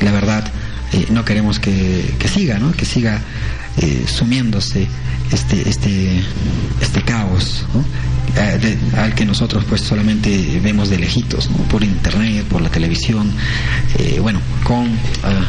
[0.01, 0.43] Y la verdad,
[0.91, 2.73] eh, no queremos que, que siga, ¿no?
[2.73, 3.21] Que siga
[3.77, 4.85] eh, sumiéndose
[5.31, 6.21] este, este,
[6.81, 7.65] este caos.
[8.35, 13.31] Eh, al que nosotros pues solamente vemos de lejitos, por internet, por la televisión,
[14.19, 14.89] bueno, con
[15.23, 15.45] ah,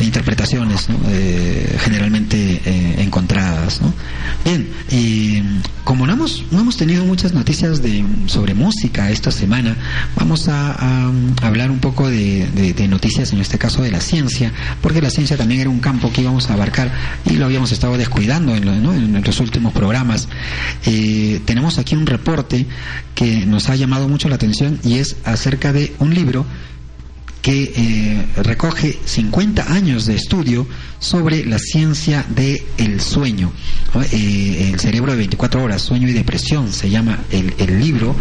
[0.00, 0.86] interpretaciones.
[1.08, 3.80] Eh, generalmente eh, encontradas.
[4.44, 5.42] Bien, y
[5.84, 9.76] como no hemos, no hemos tenido muchas noticias de, sobre música esta semana,
[10.16, 11.10] vamos a,
[11.42, 15.60] hablar un poco de, noticias, en este caso de la ciencia, porque la ciencia también
[15.60, 16.90] era un campo que íbamos a abarcar
[17.24, 20.28] y lo habíamos estado descuidando en, lo- en los últimos programas.
[20.86, 22.66] Eh, tenemos aquí un reporte
[23.14, 26.44] que nos ha llamado mucho la atención y es acerca de un libro
[27.46, 30.66] que eh, recoge 50 años de estudio
[30.98, 33.52] sobre la ciencia del sueño.
[33.94, 34.02] ¿no?
[34.02, 38.16] Eh, el cerebro de 24 horas, sueño y depresión, se llama el, el libro.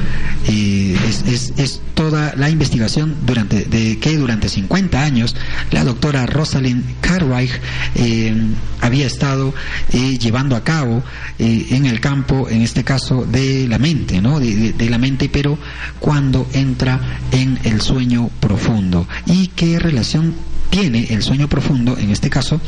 [0.48, 0.96] Eh,
[1.26, 5.34] es, es, toda la investigación durante de que durante 50 años
[5.72, 7.50] la doctora Rosalind Cartwright
[7.96, 8.36] eh,
[8.82, 9.54] había estado
[9.94, 11.02] eh, llevando a cabo
[11.40, 14.40] eh, en el campo, en este caso de la mente, ¿no?
[14.42, 15.58] De, de- de la mente, pero
[16.02, 17.00] cuando entra
[17.32, 20.34] en el sueño profundo y qué relación
[20.70, 22.59] tiene el sueño profundo, en este caso,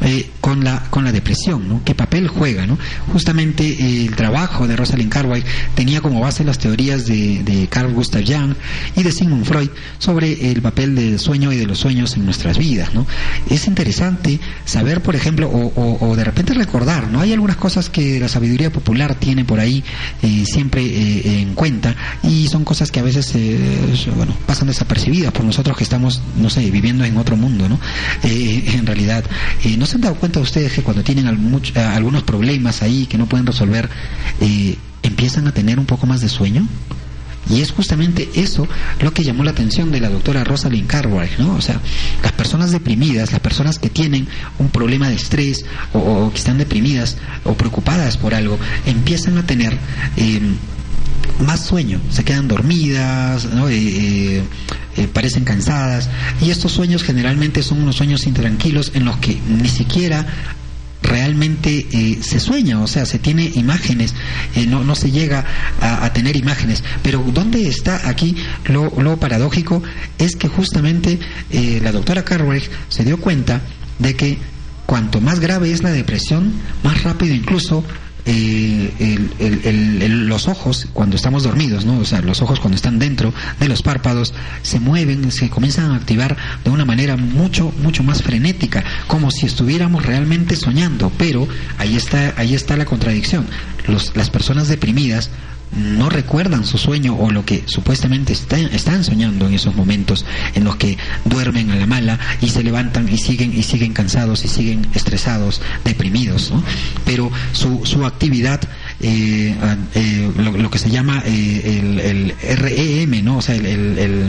[0.00, 1.82] eh, con la con la depresión, ¿no?
[1.84, 2.78] ¿Qué papel juega, no?
[3.12, 7.92] Justamente eh, el trabajo de Rosalind Cartwright tenía como base las teorías de, de Carl
[7.92, 8.54] Gustav Jung
[8.96, 12.58] y de Sigmund Freud sobre el papel del sueño y de los sueños en nuestras
[12.58, 13.06] vidas, ¿no?
[13.50, 17.20] Es interesante saber, por ejemplo, o de repente recordar, ¿no?
[17.20, 19.84] Hay algunas cosas que la sabiduría popular tiene por ahí
[20.22, 23.58] eh, siempre eh, en cuenta y son cosas que a veces, eh,
[24.16, 27.78] bueno, pasan desapercibidas por nosotros que estamos, no sé, viviendo en otro mundo, ¿no?
[28.22, 29.24] Eh, en realidad,
[29.64, 33.18] eh, ¿no se han dado cuenta ustedes que cuando tienen a- algunos problemas ahí que
[33.18, 33.88] no pueden resolver,
[34.40, 36.66] eh, empiezan a tener un poco más de sueño?
[37.50, 38.66] Y es justamente eso
[39.02, 41.54] lo que llamó la atención de la doctora Rosalind Cartwright, ¿no?
[41.56, 41.78] O sea,
[42.22, 44.26] las personas deprimidas, las personas que tienen
[44.58, 49.76] un problema de estrés o, que están deprimidas o preocupadas por algo, empiezan a tener
[50.16, 50.40] eh,
[51.46, 53.68] más sueño, se quedan dormidas, ¿no?
[53.68, 54.42] Eh, eh,
[54.96, 56.08] eh, parecen cansadas
[56.40, 60.26] y estos sueños generalmente son unos sueños intranquilos en los que ni siquiera
[61.02, 64.14] realmente eh, se sueña, o sea, se tiene imágenes,
[64.54, 65.44] eh, no, no se llega
[65.80, 66.82] a, tener imágenes.
[67.02, 68.36] Pero ¿dónde está aquí
[68.66, 69.82] lo, lo paradójico?
[70.16, 71.18] Es que justamente
[71.52, 73.60] la doctora Cartwright se dio cuenta
[73.98, 74.38] de que
[74.86, 77.84] cuanto más grave es la depresión, más rápido incluso
[78.26, 81.98] eh, el- el- el- los ojos cuando estamos dormidos, ¿no?
[81.98, 85.96] O sea, los ojos cuando están dentro de los párpados se mueven, se comienzan a
[85.96, 91.12] activar de una manera mucho, mucho más frenética, como si estuviéramos realmente soñando.
[91.18, 91.46] Pero
[91.78, 93.46] ahí está, ahí está la contradicción.
[93.86, 95.30] Los, las personas deprimidas
[95.76, 100.76] no recuerdan su sueño o lo que supuestamente están, soñando en esos momentos en los
[100.76, 104.86] que duermen a la mala y se levantan y siguen y siguen cansados y siguen
[104.94, 106.62] estresados, deprimidos, ¿no?
[107.04, 108.60] Pero su, su actividad
[109.00, 109.54] eh,
[109.94, 113.38] eh, lo, que se llama eh, el, el REM, ¿no?
[113.38, 114.28] O sea, el, el- el-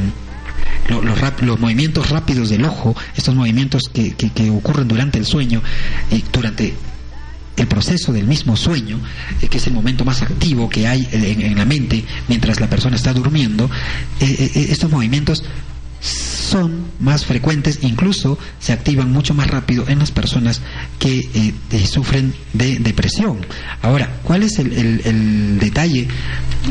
[0.89, 5.17] lo- los, rap- los movimientos rápidos del ojo, estos movimientos que, que- que ocurren durante
[5.17, 5.61] el sueño
[6.11, 6.73] y durante
[7.57, 8.99] el proceso del mismo sueño,
[9.41, 12.95] eh, que es el momento más activo que hay en, la mente mientras la persona
[12.95, 13.69] está durmiendo,
[14.19, 15.43] eh, eh, eh, estos movimientos
[16.05, 20.61] son más frecuentes, incluso se activan mucho más rápido en las personas
[20.99, 23.37] que eh, sufren de depresión.
[23.81, 26.07] Ahora, ¿cuál es el, detalle,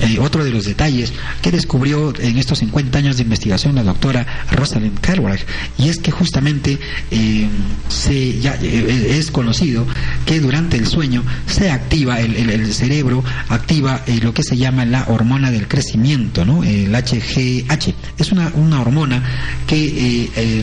[0.03, 1.13] eh, otro de los detalles
[1.43, 5.41] que descubrió en estos 50 años de investigación la doctora Rosalind Cartwright?
[5.79, 6.79] Y es que justamente
[7.11, 7.49] eh,
[7.89, 9.87] se, ya, es conocido
[10.27, 15.05] que durante el sueño se activa, el, el- cerebro activa lo que se llama la
[15.09, 16.65] hormona del crecimiento, ¿no?
[16.65, 17.95] el HGH.
[18.19, 19.24] Es una, una hormona
[19.67, 19.77] que
[20.25, 20.63] eh, eh,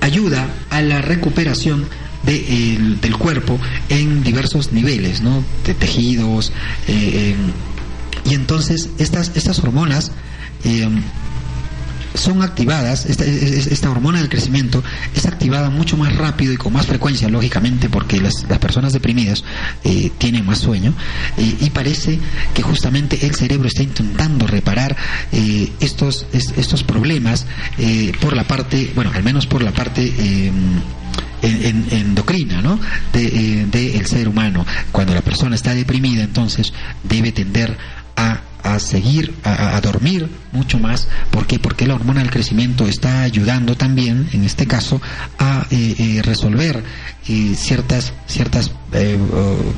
[0.00, 1.86] ayuda a la recuperación
[2.22, 3.58] de, el- del cuerpo
[3.88, 5.44] en diversos niveles, ¿no?
[5.64, 6.52] De tejidos.
[6.88, 7.36] eh, eh,
[8.30, 10.12] y entonces estas, estas hormonas
[10.64, 10.86] eh,
[12.20, 14.82] son activadas, esta, es- esta hormona del crecimiento
[15.14, 19.44] es activada mucho más rápido y con más frecuencia, lógicamente, porque las, las personas deprimidas
[19.84, 20.92] eh, tienen más sueño,
[21.38, 22.18] y parece
[22.54, 24.96] que justamente el cerebro está intentando reparar
[25.32, 27.46] eh, estos, es- estos problemas
[27.78, 30.02] eh, por la parte, bueno, al menos por la parte...
[30.08, 31.00] en-
[31.90, 32.78] endocrina, ¿no?
[33.14, 34.66] De, eh, del ser humano.
[34.92, 37.78] Cuando la persona está deprimida, entonces debe tender
[38.14, 41.08] a, a seguir, a, dormir mucho más.
[41.30, 41.58] ¿Por qué?
[41.58, 45.00] Porque la hormona del crecimiento está ayudando también, en este caso,
[45.38, 46.82] a eh, eh, resolver
[47.28, 49.18] eh, ciertas, ciertas eh,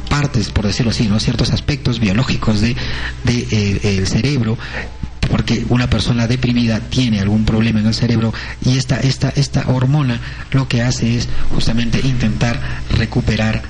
[0.09, 1.21] partes, por decirlo así, ¿no?
[1.21, 2.77] Ciertos aspectos biológicos de,
[3.25, 4.57] de, el cerebro
[5.31, 10.21] porque una persona deprimida tiene algún problema en el cerebro y esta, esta, esta hormona
[10.51, 12.61] lo que hace es justamente intentar
[12.91, 13.63] recuperar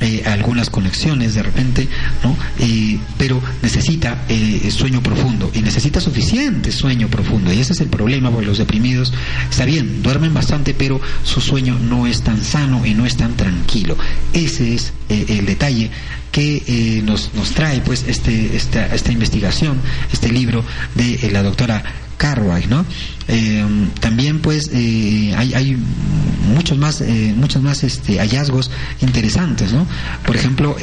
[0.00, 1.88] eh, algunas conexiones de repente,
[2.22, 2.36] ¿no?
[2.58, 7.88] Eh, pero necesita eh, sueño profundo y necesita suficiente sueño profundo y ese es el
[7.88, 9.12] problema porque los deprimidos
[9.50, 13.36] está bien, duermen bastante pero su sueño no es tan sano y no es tan
[13.36, 13.96] tranquilo.
[14.32, 15.90] Ese es eh, el detalle
[16.32, 19.78] que eh, nos, nos trae pues este, esta, esta investigación,
[20.12, 21.82] este libro de eh, la doctora
[22.20, 22.84] Cartwright, ¿no?
[23.28, 23.64] Eh,
[24.00, 25.78] también pues eh, hay, hay
[26.54, 29.86] muchos más, eh, muchos más este, hallazgos interesantes, ¿no?
[30.26, 30.76] Por ejemplo,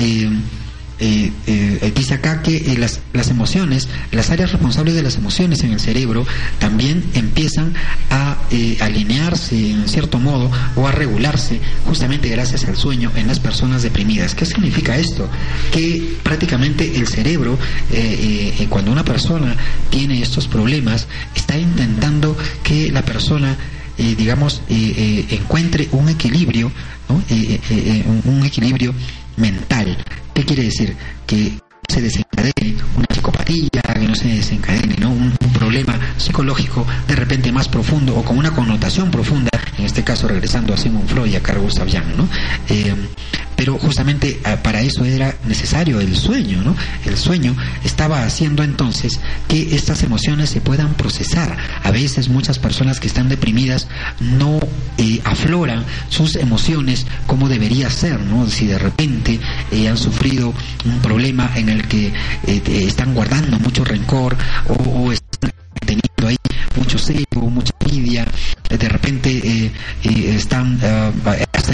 [0.99, 6.25] dice acá que las, las emociones, las áreas responsables de las emociones en el cerebro
[6.59, 7.73] también empiezan
[8.09, 13.39] a eh, alinearse en cierto modo o a regularse justamente gracias al sueño en las
[13.39, 14.35] personas deprimidas.
[14.35, 15.29] ¿Qué significa esto?
[15.71, 17.59] Que prácticamente el cerebro,
[17.91, 19.55] eh, eh, cuando una persona
[19.89, 23.57] tiene estos problemas, está intentando que la persona
[23.97, 26.71] digamos, encuentre un equilibrio,
[27.09, 28.93] un equilibrio
[29.37, 29.97] mental.
[30.47, 30.95] ¿Qué quiere decir?
[31.25, 35.09] Que se desencadene una psicopatía, que no se desencadene ¿no?
[35.09, 40.29] un, problema psicológico de repente más profundo o con una connotación profunda, en este caso
[40.29, 42.29] regresando a Sigmund Freud y a Carl Gustav Jung, ¿no?
[42.69, 42.95] Eh,
[43.57, 46.75] pero justamente ah, para eso era necesario el sueño, ¿no?
[47.05, 51.57] El sueño estaba haciendo entonces que estas emociones se puedan procesar.
[51.83, 53.87] A veces muchas personas que están deprimidas
[54.21, 54.59] no
[54.97, 58.47] eh, afloran sus emociones como debería ser, ¿no?
[58.47, 59.39] Si de repente
[59.71, 60.53] eh, han sufrido
[60.85, 62.13] un problema en el que
[62.45, 64.37] eh, están guardando mucho rencor
[64.67, 65.51] o, están
[65.85, 66.37] teniendo ahí
[66.75, 68.25] mucho celo, mucha envidia,
[68.69, 69.71] eh, de repente eh,
[70.03, 71.11] eh, están ah,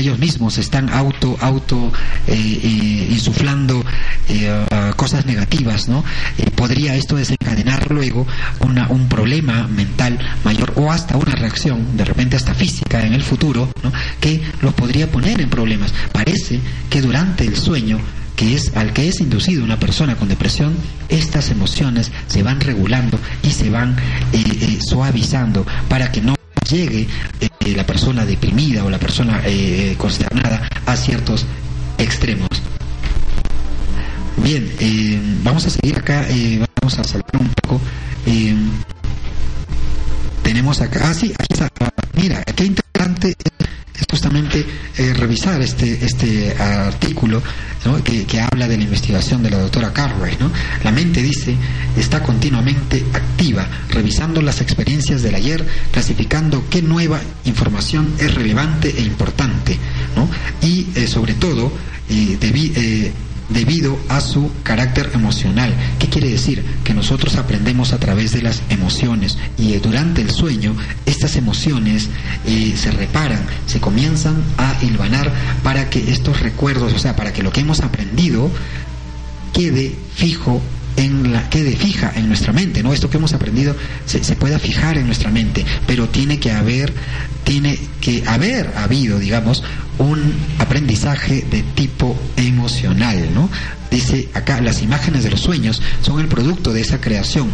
[0.01, 1.91] ellos mismos están auto auto
[2.27, 3.83] eh, eh, insuflando
[4.29, 4.65] eh,
[4.95, 6.03] cosas negativas, ¿no?
[6.37, 8.25] Eh, podría esto desencadenar luego
[8.59, 13.23] una, un problema mental mayor o hasta una reacción, de repente hasta física en el
[13.23, 13.91] futuro, ¿no?
[14.19, 15.93] que los podría poner en problemas.
[16.11, 17.99] Parece que durante el sueño
[18.35, 20.73] que es al que es inducido una persona con depresión,
[21.09, 23.95] estas emociones se van regulando y se van
[24.31, 26.35] eh, suavizando para que no
[26.69, 27.07] llegue
[27.39, 31.45] eh, la persona deprimida o la persona eh, consternada a ciertos
[31.97, 32.49] extremos.
[34.37, 37.79] Bien, eh, vamos a seguir acá, eh, vamos a saltar un poco.
[38.25, 38.55] eh,
[40.43, 41.69] tenemos acá, ah, sí, aquí está.
[42.15, 43.51] Mira, qué interesante es
[44.09, 44.65] justamente
[44.97, 47.41] eh, revisar este este artículo
[48.03, 50.39] que, que habla de la investigación de la doctora Cartwright.
[50.39, 50.51] ¿no?
[50.83, 51.55] La mente, dice,
[51.97, 59.01] está continuamente activa, revisando las experiencias del ayer, clasificando qué nueva información es relevante e
[59.01, 59.77] importante,
[60.15, 60.29] ¿no?
[60.61, 61.71] y eh, sobre todo,
[62.09, 63.11] eh, eh,
[63.49, 65.73] debido a su carácter emocional.
[65.99, 66.63] ¿Qué quiere decir?
[66.83, 70.75] Que nosotros aprendemos a través de las emociones y eh, durante el sueño
[71.05, 72.09] estas emociones
[72.45, 75.31] eh, se reparan, se comienzan a hilvanar
[75.63, 78.49] para que estos recuerdos, o sea, para que lo que hemos aprendido
[79.53, 80.61] quede fijo
[80.95, 82.93] en la quede fija en nuestra mente, ¿no?
[82.93, 83.75] Esto que hemos aprendido
[84.05, 86.93] se, se pueda fijar en nuestra mente, pero tiene que haber
[87.43, 89.63] tiene que haber habido, digamos,
[89.99, 93.49] un aprendizaje de tipo emocional, ¿no?
[93.91, 97.49] Dice acá, las imágenes de los sueños son el producto de esa creación.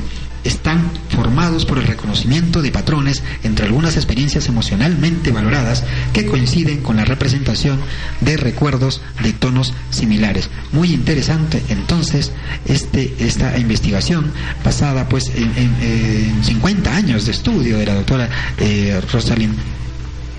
[0.46, 5.84] Están formados por el reconocimiento de patrones entre algunas experiencias emocionalmente valoradas
[6.14, 7.78] que coinciden con la representación
[8.22, 10.50] de recuerdos de tonos similares.
[10.72, 12.32] Muy interesante entonces
[12.66, 14.32] este, esta investigación
[14.64, 18.30] basada pues en, en- en 50 años de estudio de la doctora
[18.60, 19.56] eh, Rosalind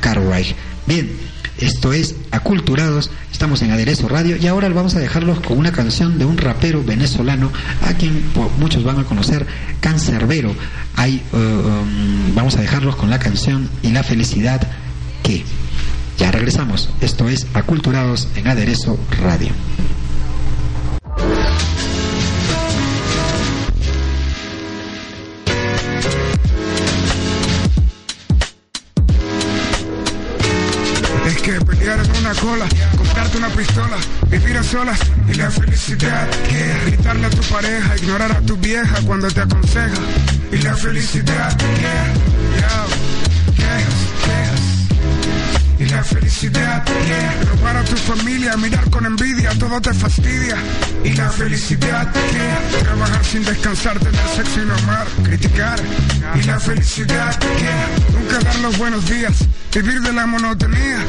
[0.00, 0.56] Cartwright.
[0.86, 1.10] Bien,
[1.60, 6.18] esto es Aculturados, estamos en Aderezo Radio y ahora vamos a dejarlos con una canción
[6.18, 7.50] de un rapero venezolano
[7.86, 9.46] a quien po- muchos van a conocer,
[9.80, 10.54] Cancerbero.
[10.96, 14.60] Hay, eh, um, vamos a dejarlos con la canción y la felicidad
[15.22, 15.44] que.
[16.18, 19.48] Ya regresamos, esto es Aculturados en Aderezo Radio.
[32.30, 33.96] Una cola, comprarte una pistola,
[34.28, 39.00] vivir a solas y la felicidad que gritarle a tu pareja, ignorar a tu vieja
[39.04, 40.00] cuando te aconseja
[40.52, 42.89] y la felicidad yo,
[46.00, 46.82] La felicidad,
[47.50, 50.56] robar a tu familia, mirar con envidia, todo te fastidia.
[51.04, 52.10] Y la felicidad,
[52.82, 55.78] trabajar sin descansar, tener sexo y no amar, criticar.
[56.36, 57.38] Y la felicidad,
[58.14, 61.04] nunca dar los buenos días, vivir de la monotonía.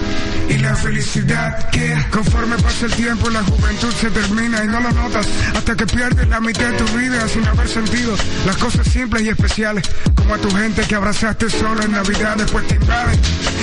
[0.50, 4.92] Y la felicidad, que conforme pasa el tiempo la juventud se termina y no lo
[4.92, 5.26] notas
[5.56, 8.14] hasta que pierdes la mitad de tu vida sin haber sentido
[8.46, 12.68] las cosas simples y especiales como a tu gente que abrazaste solo en Navidad después
[12.68, 13.20] te invaden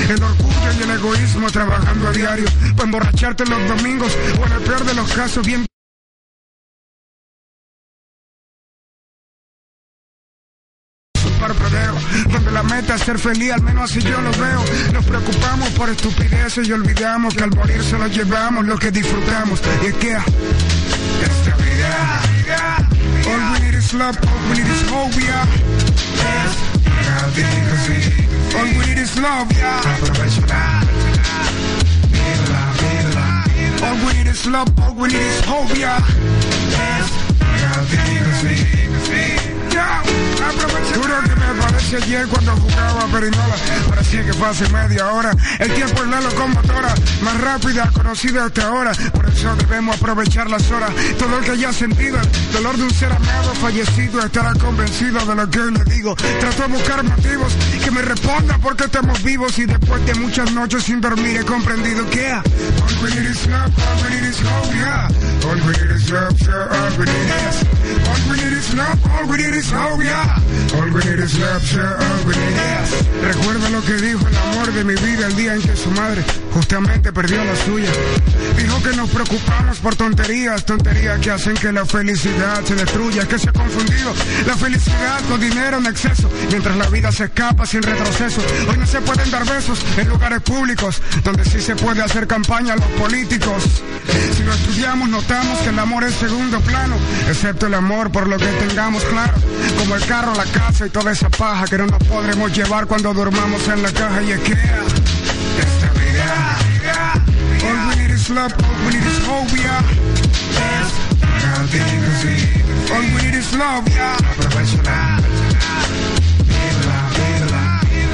[0.08, 1.17] el orgullo y el egoísmo
[1.52, 2.46] trabajando a diario
[2.76, 5.66] para emborracharte los domingos o en el peor de los casos bien
[12.30, 14.64] donde la meta es ser feliz, al menos así yo lo veo.
[14.92, 19.60] Nos preocupamos por estupideces y olvidamos que al morir solo llevamos lo que disfrutamos.
[19.82, 22.20] Y es que esta vida,
[23.26, 25.46] all we need is love, all we need is hope, yeah.
[28.56, 31.07] All we need is love, yeah.
[33.80, 35.98] All we need is love, all we need is hope, yeah.
[40.94, 43.54] Juro que me parece ayer cuando jugaba Perinola
[43.88, 45.32] Parecía que fue hace media hora.
[45.58, 48.92] El tiempo es la locomotora Más rápida, conocida hasta ahora.
[49.12, 50.90] Por eso debemos aprovechar las horas.
[51.18, 55.34] Todo el que haya sentido el dolor de un ser amado fallecido Estará convencido de
[55.34, 56.14] lo que hoy le digo.
[56.16, 57.52] Trato de buscar motivos
[57.84, 62.08] que me respondan porque estamos vivos Y después de muchas noches sin dormir he comprendido
[62.10, 62.42] que All
[63.02, 65.08] we need is yeah.
[69.18, 69.54] All we need
[73.22, 76.24] Recuerda lo que dijo el amor de mi vida el día en que su madre
[76.52, 77.90] justamente perdió la suya.
[78.56, 83.38] Dijo que nos preocupamos por tonterías, tonterías que hacen que la felicidad se destruya Que
[83.38, 84.12] se ha confundido.
[84.46, 88.40] La felicidad con dinero en exceso Mientras la vida se escapa sin retroceso.
[88.68, 92.74] Hoy no se pueden dar besos en lugares públicos Donde sí se puede hacer campaña
[92.74, 93.64] a los políticos.
[94.36, 96.96] Si lo estudiamos notamos que el amor es segundo plano
[97.28, 99.34] Excepto el amor por lo que tengamos claro
[99.78, 103.12] Como el carro, la casa y toda esa paja Que no nos podremos llevar cuando
[103.14, 104.82] durmamos en la caja y Ikea
[105.58, 106.58] Estabilidad
[107.64, 109.82] All we need is love, all we need is hope, yeah
[112.90, 114.16] All we need is love, yeah.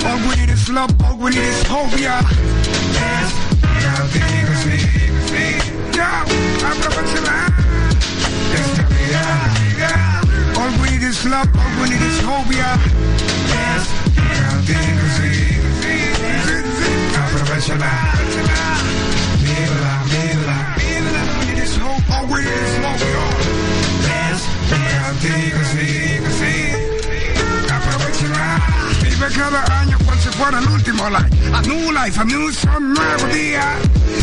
[0.07, 2.23] All we need is love, all we need is hope, Yeah,
[32.05, 32.51] life, a new
[32.81, 33.79] nuevo día.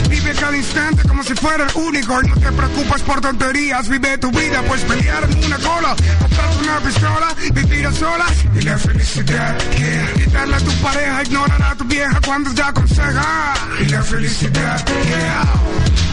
[0.09, 3.89] Vive cada instante como si fuera el único no te preocupes por tonterías.
[3.89, 8.61] Vive tu vida, pues pelear en una cola, comprar una pistola, vivir a solas y
[8.61, 9.57] la felicidad.
[9.77, 10.13] Yeah.
[10.13, 13.53] Quitarle a tu pareja, ignorar a tu vieja cuando te aconseja.
[13.79, 14.85] Y la felicidad.
[14.85, 16.10] Yeah.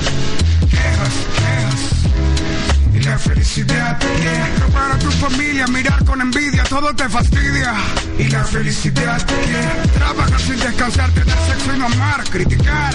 [3.08, 4.66] La felicidad, yeah.
[4.70, 7.72] Para tu familia, mirar con envidia, todo te fastidia.
[8.18, 9.82] Y la felicidad, yeah.
[9.94, 12.94] Trabajar sin descansar, tener sexo y no amar, criticar.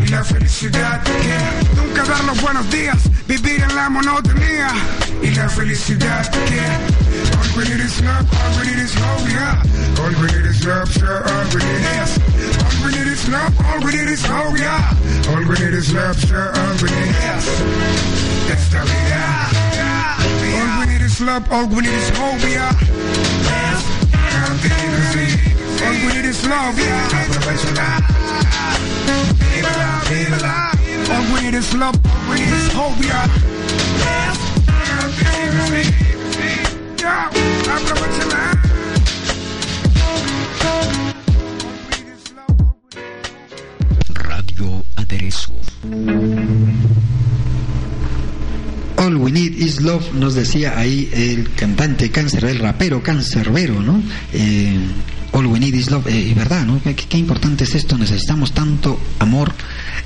[0.00, 1.60] Y la felicidad, yeah.
[1.74, 4.68] Nunca dar los buenos días, vivir en la monotonía.
[5.22, 6.78] Y la felicidad, yeah.
[7.40, 9.62] All we need is love, all we need is hope, yeah.
[10.00, 12.37] All we need is love, yeah, all we need is.
[13.30, 15.28] All we need is love, all we need is hope, yeah.
[15.28, 17.44] All we need is love, yeah, all we need is.
[18.48, 20.16] Estabilidad, yeah.
[20.62, 22.72] All we need is love, all we need is hope, yeah.
[37.80, 38.57] All
[48.96, 54.02] All we need is love, nos decía ahí el cantante cáncer, el rapero cancerbero, ¿no?
[54.32, 54.76] Eh,
[55.32, 56.80] all is love, eh, verdad, ¿no?
[56.82, 59.52] Qué, qué importante es esto, necesitamos tanto amor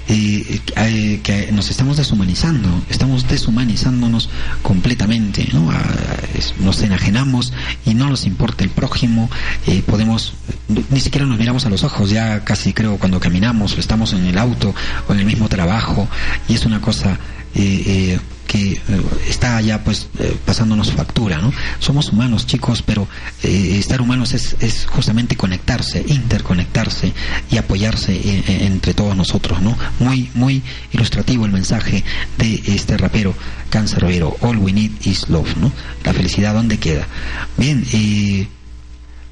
[0.09, 4.29] eh, eh, que nos estamos deshumanizando, estamos deshumanizándonos
[4.63, 5.71] completamente, ¿no?
[6.61, 7.53] Nos enajenamos
[7.87, 9.31] y no nos importa el prójimo,
[9.67, 10.35] eh, podemos,
[10.91, 14.27] ni siquiera nos miramos a los ojos, ya casi creo cuando caminamos o estamos en
[14.27, 14.75] el auto
[15.09, 16.09] o en el mismo trabajo,
[16.49, 17.19] y es una cosa
[17.55, 18.81] eh, eh, que eh,
[19.29, 21.53] está ya pues eh, pasándonos factura, ¿no?
[21.79, 23.09] Somos humanos, chicos, pero
[23.43, 27.13] eh, estar humanos es, es justamente conectarse, interconectarse
[27.51, 29.77] y apoyarse eh, entre todos nosotros, ¿no?
[30.01, 30.63] Muy, muy
[30.93, 32.05] ilustrativo el mensaje
[32.39, 33.35] de este rapero
[33.71, 35.73] cancerbero, All We Need Is Love, ¿no?
[36.05, 37.07] La felicidad, ¿dónde queda?
[37.57, 38.47] Bien, eh,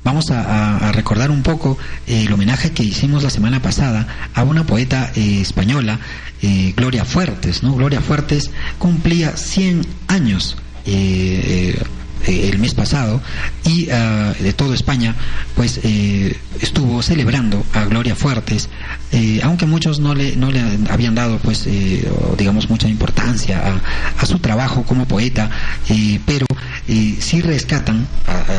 [0.02, 1.76] Vamos a, recordar un poco
[2.06, 6.00] eh, el homenaje que hicimos la semana pasada a una poeta eh, española,
[6.42, 7.74] eh, Gloria Fuertes, ¿no?
[7.74, 11.82] Gloria Fuertes cumplía 100 años eh, eh,
[12.26, 13.20] el mes pasado
[13.64, 15.14] y ah, de toda España
[15.56, 18.68] pues eh, estuvo celebrando a Gloria Fuertes
[19.12, 22.08] eh, aunque muchos no le no le habían dado pues eh,
[22.38, 23.80] digamos mucha importancia
[24.18, 25.50] a, su trabajo como poeta
[25.88, 26.46] eh, pero
[26.88, 28.06] eh, sí rescatan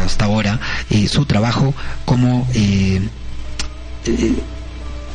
[0.05, 0.59] hasta ahora
[0.89, 1.74] eh, su trabajo
[2.05, 3.01] como eh,
[4.05, 4.34] eh,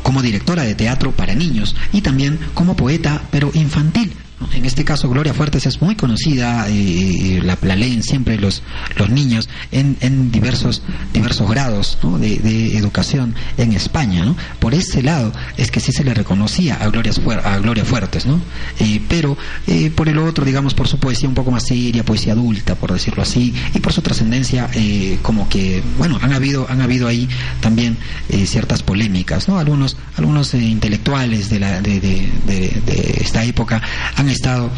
[0.03, 4.13] como directora de teatro para niños y también como poeta, pero infantil.
[4.55, 8.63] En este caso, Gloria Fuertes es muy conocida, eh, la, la, leen siempre los,
[8.97, 10.83] los niños en, en diversos,
[11.13, 12.19] diversos grados ¿no?
[12.19, 14.25] de, educación en España.
[14.25, 14.37] ¿no?
[14.59, 17.13] Por ese lado es que sí se le reconocía a Gloria,
[17.45, 18.41] a Gloria Fuertes, ¿no?
[18.79, 22.33] Eh, pero eh, por el otro, digamos, por su poesía un poco más seria, poesía
[22.35, 26.81] adulta, por decirlo así, y por su trascendencia, eh, como que, bueno, han habido, han
[26.81, 27.29] habido ahí
[27.61, 27.97] también
[28.45, 29.59] ciertas polémicas, ¿no?
[29.59, 33.83] Algunos, algunos intelectuales de, la, de, de, de, esta época
[34.17, 34.71] han estado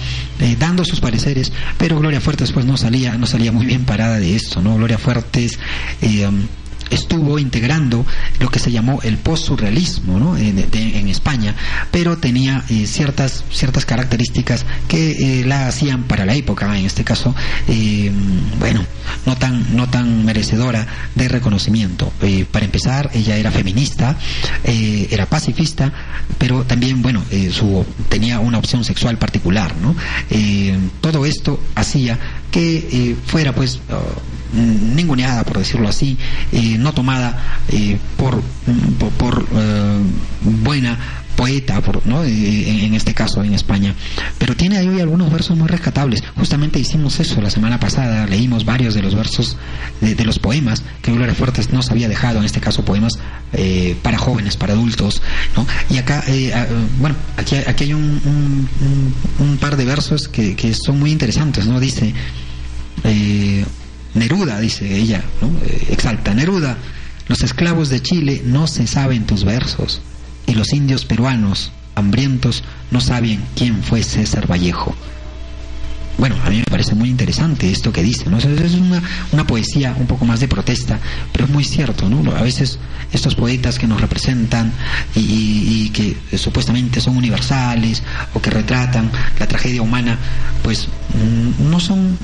[0.58, 4.36] dando sus pareceres, pero Gloria Fuertes pues no salía, no salía muy bien parada de
[4.36, 4.76] esto, ¿no?
[4.76, 5.58] Gloria Fuertes
[6.90, 8.04] estuvo integrando
[8.40, 10.36] lo que se llamó el post-surrealismo ¿no?
[10.36, 10.58] en,
[11.08, 11.54] España,
[11.90, 17.04] pero tenía eh, ciertas, ciertas características que eh, la hacían para la época, en este
[17.04, 17.34] caso,
[17.66, 18.10] eh,
[18.58, 18.84] bueno,
[19.26, 22.12] no tan, no tan merecedora de reconocimiento.
[22.50, 24.16] Para empezar, ella era feminista,
[24.64, 25.92] era pacifista,
[26.36, 27.22] pero también, bueno,
[28.08, 29.74] tenía una opción sexual particular.
[31.00, 32.18] todo esto hacía
[32.50, 34.20] que fuera, pues, uh,
[34.52, 36.16] ninguneada, por decirlo así,
[36.78, 38.42] no tomada eh, por,
[38.98, 39.98] por, por eh,
[40.42, 40.98] buena
[41.38, 42.24] poeta, ¿no?
[42.24, 43.94] Eh, en este caso en España.
[44.38, 46.24] Pero tiene ahí algunos versos muy rescatables.
[46.34, 49.56] Justamente hicimos eso la semana pasada, leímos varios de los versos
[50.00, 53.12] de, los poemas que Gloria Fuertes nos había dejado, en este caso poemas
[53.52, 55.22] eh, para jóvenes, para adultos.
[55.54, 55.64] ¿no?
[55.88, 56.52] Y acá, eh,
[56.98, 61.66] bueno, aquí, aquí hay un, un, un, par de versos que, que son muy interesantes,
[61.66, 61.78] ¿no?
[61.78, 62.12] Dice...
[63.04, 63.64] Eh,
[64.14, 65.22] Neruda, dice ella.
[65.66, 66.76] Eh, exalta, Neruda,
[67.28, 70.00] los esclavos de Chile no se saben tus versos
[70.48, 74.94] y los indios peruanos, hambrientos, no saben quién fue César Vallejo.
[76.18, 78.38] Bueno, a mí me parece muy interesante esto que dice, ¿no?
[78.38, 79.00] es una,
[79.30, 80.98] una poesía un poco más de protesta,
[81.32, 82.34] pero es muy cierto, ¿no?
[82.34, 82.80] A veces
[83.12, 84.72] estos poetas que nos representan
[85.14, 88.02] y, que supuestamente son universales
[88.34, 90.18] o que retratan la tragedia humana,
[90.62, 92.18] pues mm, no son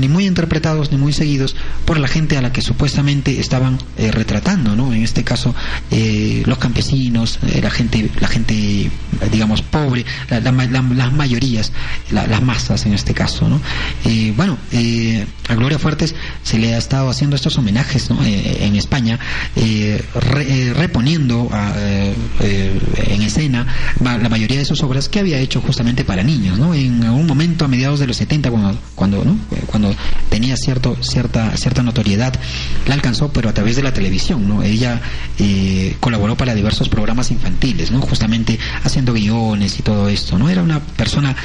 [0.00, 4.10] ni muy interpretados ni muy seguidos por la gente a la que supuestamente estaban eh,
[4.12, 4.92] retratando, ¿no?
[4.92, 5.54] En este caso,
[5.90, 8.90] eh, los campesinos, eh, la gente, la gente,
[9.32, 11.72] digamos, pobre, la, la, las mayorías,
[12.10, 13.37] las masas en este caso.
[13.46, 13.60] ¿No?
[14.04, 18.24] Eh, bueno, eh, a Gloria Fuertes se le ha estado haciendo estos homenajes ¿no?
[18.24, 19.18] eh, en España,
[19.54, 21.74] re, reponiendo a,
[22.40, 23.66] en escena
[24.00, 26.58] la mayoría de sus obras que había hecho justamente para niños.
[26.58, 26.74] ¿no?
[26.74, 29.38] En algún momento, a mediados de los 70, cuando, cuando, ¿no?
[29.66, 29.94] cuando
[30.28, 32.34] tenía cierto, cierta, cierta notoriedad,
[32.86, 34.48] la alcanzó, pero a través de la televisión.
[34.48, 34.62] ¿no?
[34.62, 35.00] Ella
[36.00, 38.00] colaboró para diversos programas infantiles, ¿no?
[38.00, 40.38] justamente haciendo guiones y todo esto.
[40.38, 40.48] ¿no?
[40.48, 41.36] Era una persona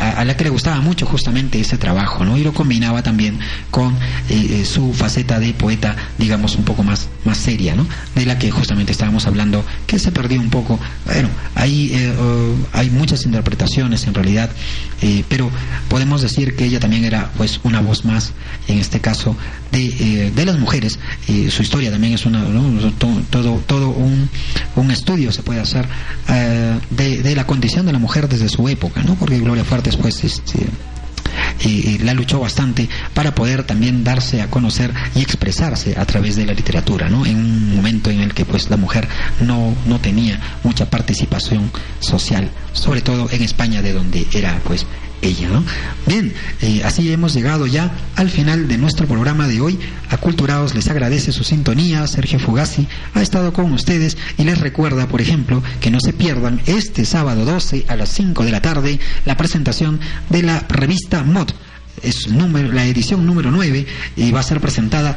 [0.00, 2.36] a, a la que le gustaba mucho justamente ese trabajo, ¿no?
[2.36, 3.38] Y lo combinaba también
[3.70, 3.96] con
[4.28, 7.86] eh, su faceta de poeta, digamos, un poco más, más seria, ¿no?
[8.14, 10.78] De la que justamente estábamos hablando, que se perdió un poco.
[11.06, 14.50] Bueno, hay, eh, uh, hay muchas interpretaciones en realidad,
[15.02, 15.50] eh, pero
[15.88, 18.32] podemos decir que ella también era, pues, una voz más,
[18.66, 19.36] en este caso,
[19.72, 20.98] de, de las mujeres.
[21.50, 22.42] su historia también es una,
[23.30, 24.28] todo, todo un,
[24.76, 25.86] un estudio se puede hacer
[26.90, 29.14] de, de la condición de la mujer desde su época, ¿no?
[29.14, 30.66] Porque Gloria Fuertes, pues, este,
[31.60, 36.46] eh, la luchó bastante para poder también darse a conocer y expresarse a través de
[36.46, 37.26] la literatura, ¿no?
[37.26, 39.08] En un momento en el que pues la mujer
[39.40, 41.70] no, no tenía mucha participación
[42.00, 44.86] social, sobre todo en España de donde era pues
[45.22, 45.64] ella, ¿no?
[46.06, 49.78] Bien, eh, así hemos llegado ya al final de nuestro programa de hoy.
[50.10, 52.06] A Culturados les agradece su sintonía.
[52.06, 56.60] Sergio Fugazi ha estado con ustedes y les recuerda, por ejemplo, que no se pierdan
[56.66, 60.00] este sábado 12 a las 5 de la tarde la presentación
[60.30, 61.48] de la revista Mod.
[62.02, 65.16] Es número, la edición número 9 y va a ser presentada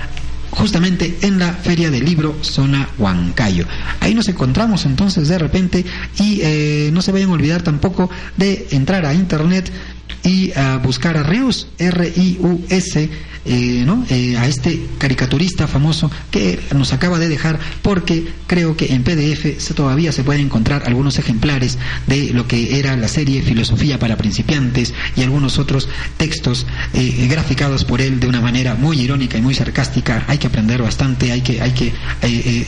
[0.52, 3.66] justamente en la Feria del Libro Zona Huancayo.
[4.00, 5.86] Ahí nos encontramos entonces de repente
[6.20, 9.72] y eh, no se vayan a olvidar tampoco de entrar a internet
[10.24, 13.10] y a buscar a Rius, R-I-U-S,
[13.44, 14.06] eh, ¿no?
[14.10, 19.58] Eh, a este caricaturista famoso que nos acaba de dejar, porque creo que en PDF
[19.74, 24.94] todavía se pueden encontrar algunos ejemplares de lo que era la serie Filosofía para principiantes
[25.16, 29.56] y algunos otros textos eh, graficados por él de una manera muy irónica y muy
[29.56, 30.24] sarcástica.
[30.28, 31.94] Hay que aprender bastante, hay que, hay que,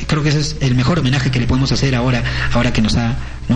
[0.07, 2.97] creo que ese es el mejor homenaje que le podemos hacer ahora, ahora que nos
[2.97, 3.15] ha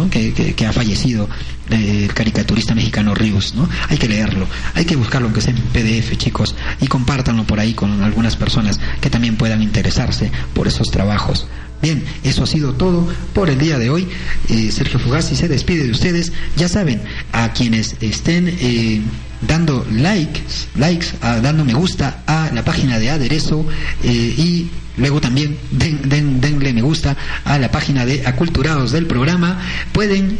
[0.10, 1.30] que, ha fallecido
[1.70, 3.68] el caricaturista mexicano Ríos, ¿no?
[3.90, 7.74] Hay que leerlo, hay que buscarlo aunque sea en PDF, chicos, y compártanlo por ahí
[7.74, 11.48] con algunas personas que también puedan interesarse por esos trabajos.
[11.82, 14.08] Bien, eso ha sido todo por el día de hoy.
[14.50, 16.32] Eh, Sergio Fugazi se despide de ustedes.
[16.56, 19.02] Ya saben, a quienes estén eh,
[19.42, 23.64] dando likes, likes, a, dando me gusta a la página de Aderezo
[24.04, 29.06] eh, y luego también den, den, denle me gusta a la página de Aculturados del
[29.06, 29.60] programa,
[29.91, 30.38] pueden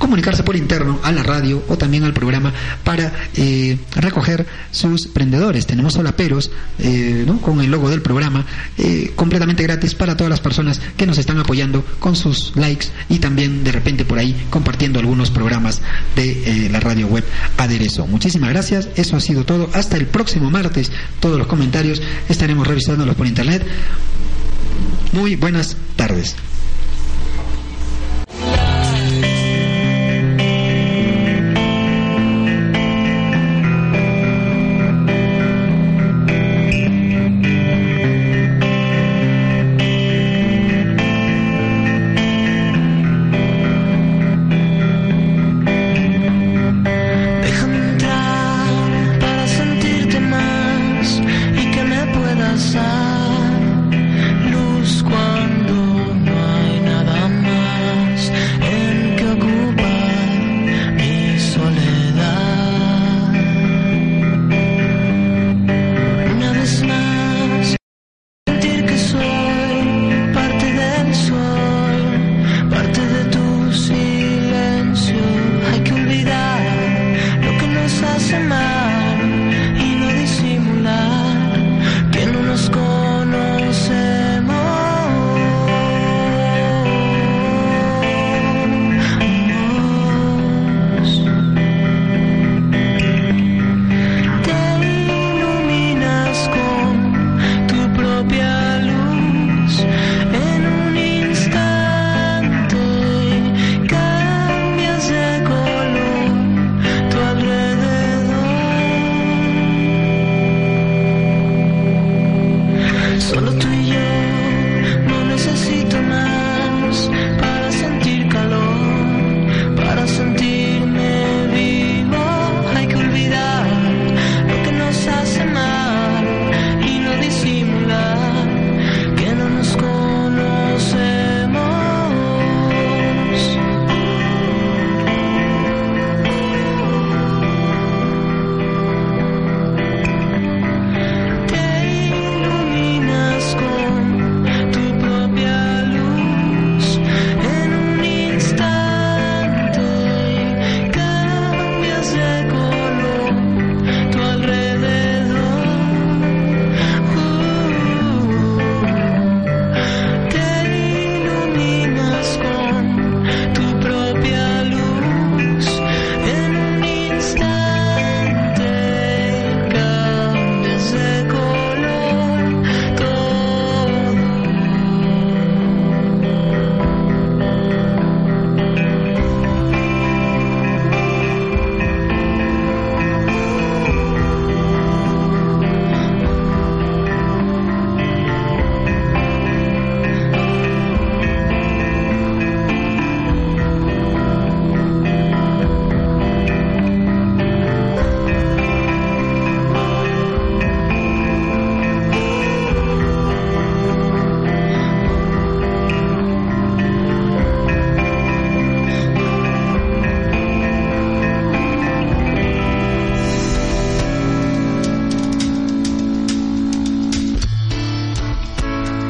[0.00, 5.66] comunicarse por interno a la radio o también al programa para eh, recoger sus prendedores.
[5.66, 7.38] Tenemos solaperos eh, ¿no?
[7.40, 8.46] con el logo del programa
[8.78, 13.18] eh, completamente gratis para todas las personas que nos están apoyando con sus likes y
[13.18, 15.82] también de repente por ahí compartiendo algunos programas
[16.16, 17.24] de la radio web
[17.58, 18.06] Aderezo.
[18.06, 18.88] Muchísimas gracias.
[18.96, 19.68] Eso ha sido todo.
[19.74, 20.90] Hasta el próximo martes.
[21.20, 23.66] Todos los comentarios estaremos revisándolos por internet.
[25.12, 26.36] Muy buenas tardes.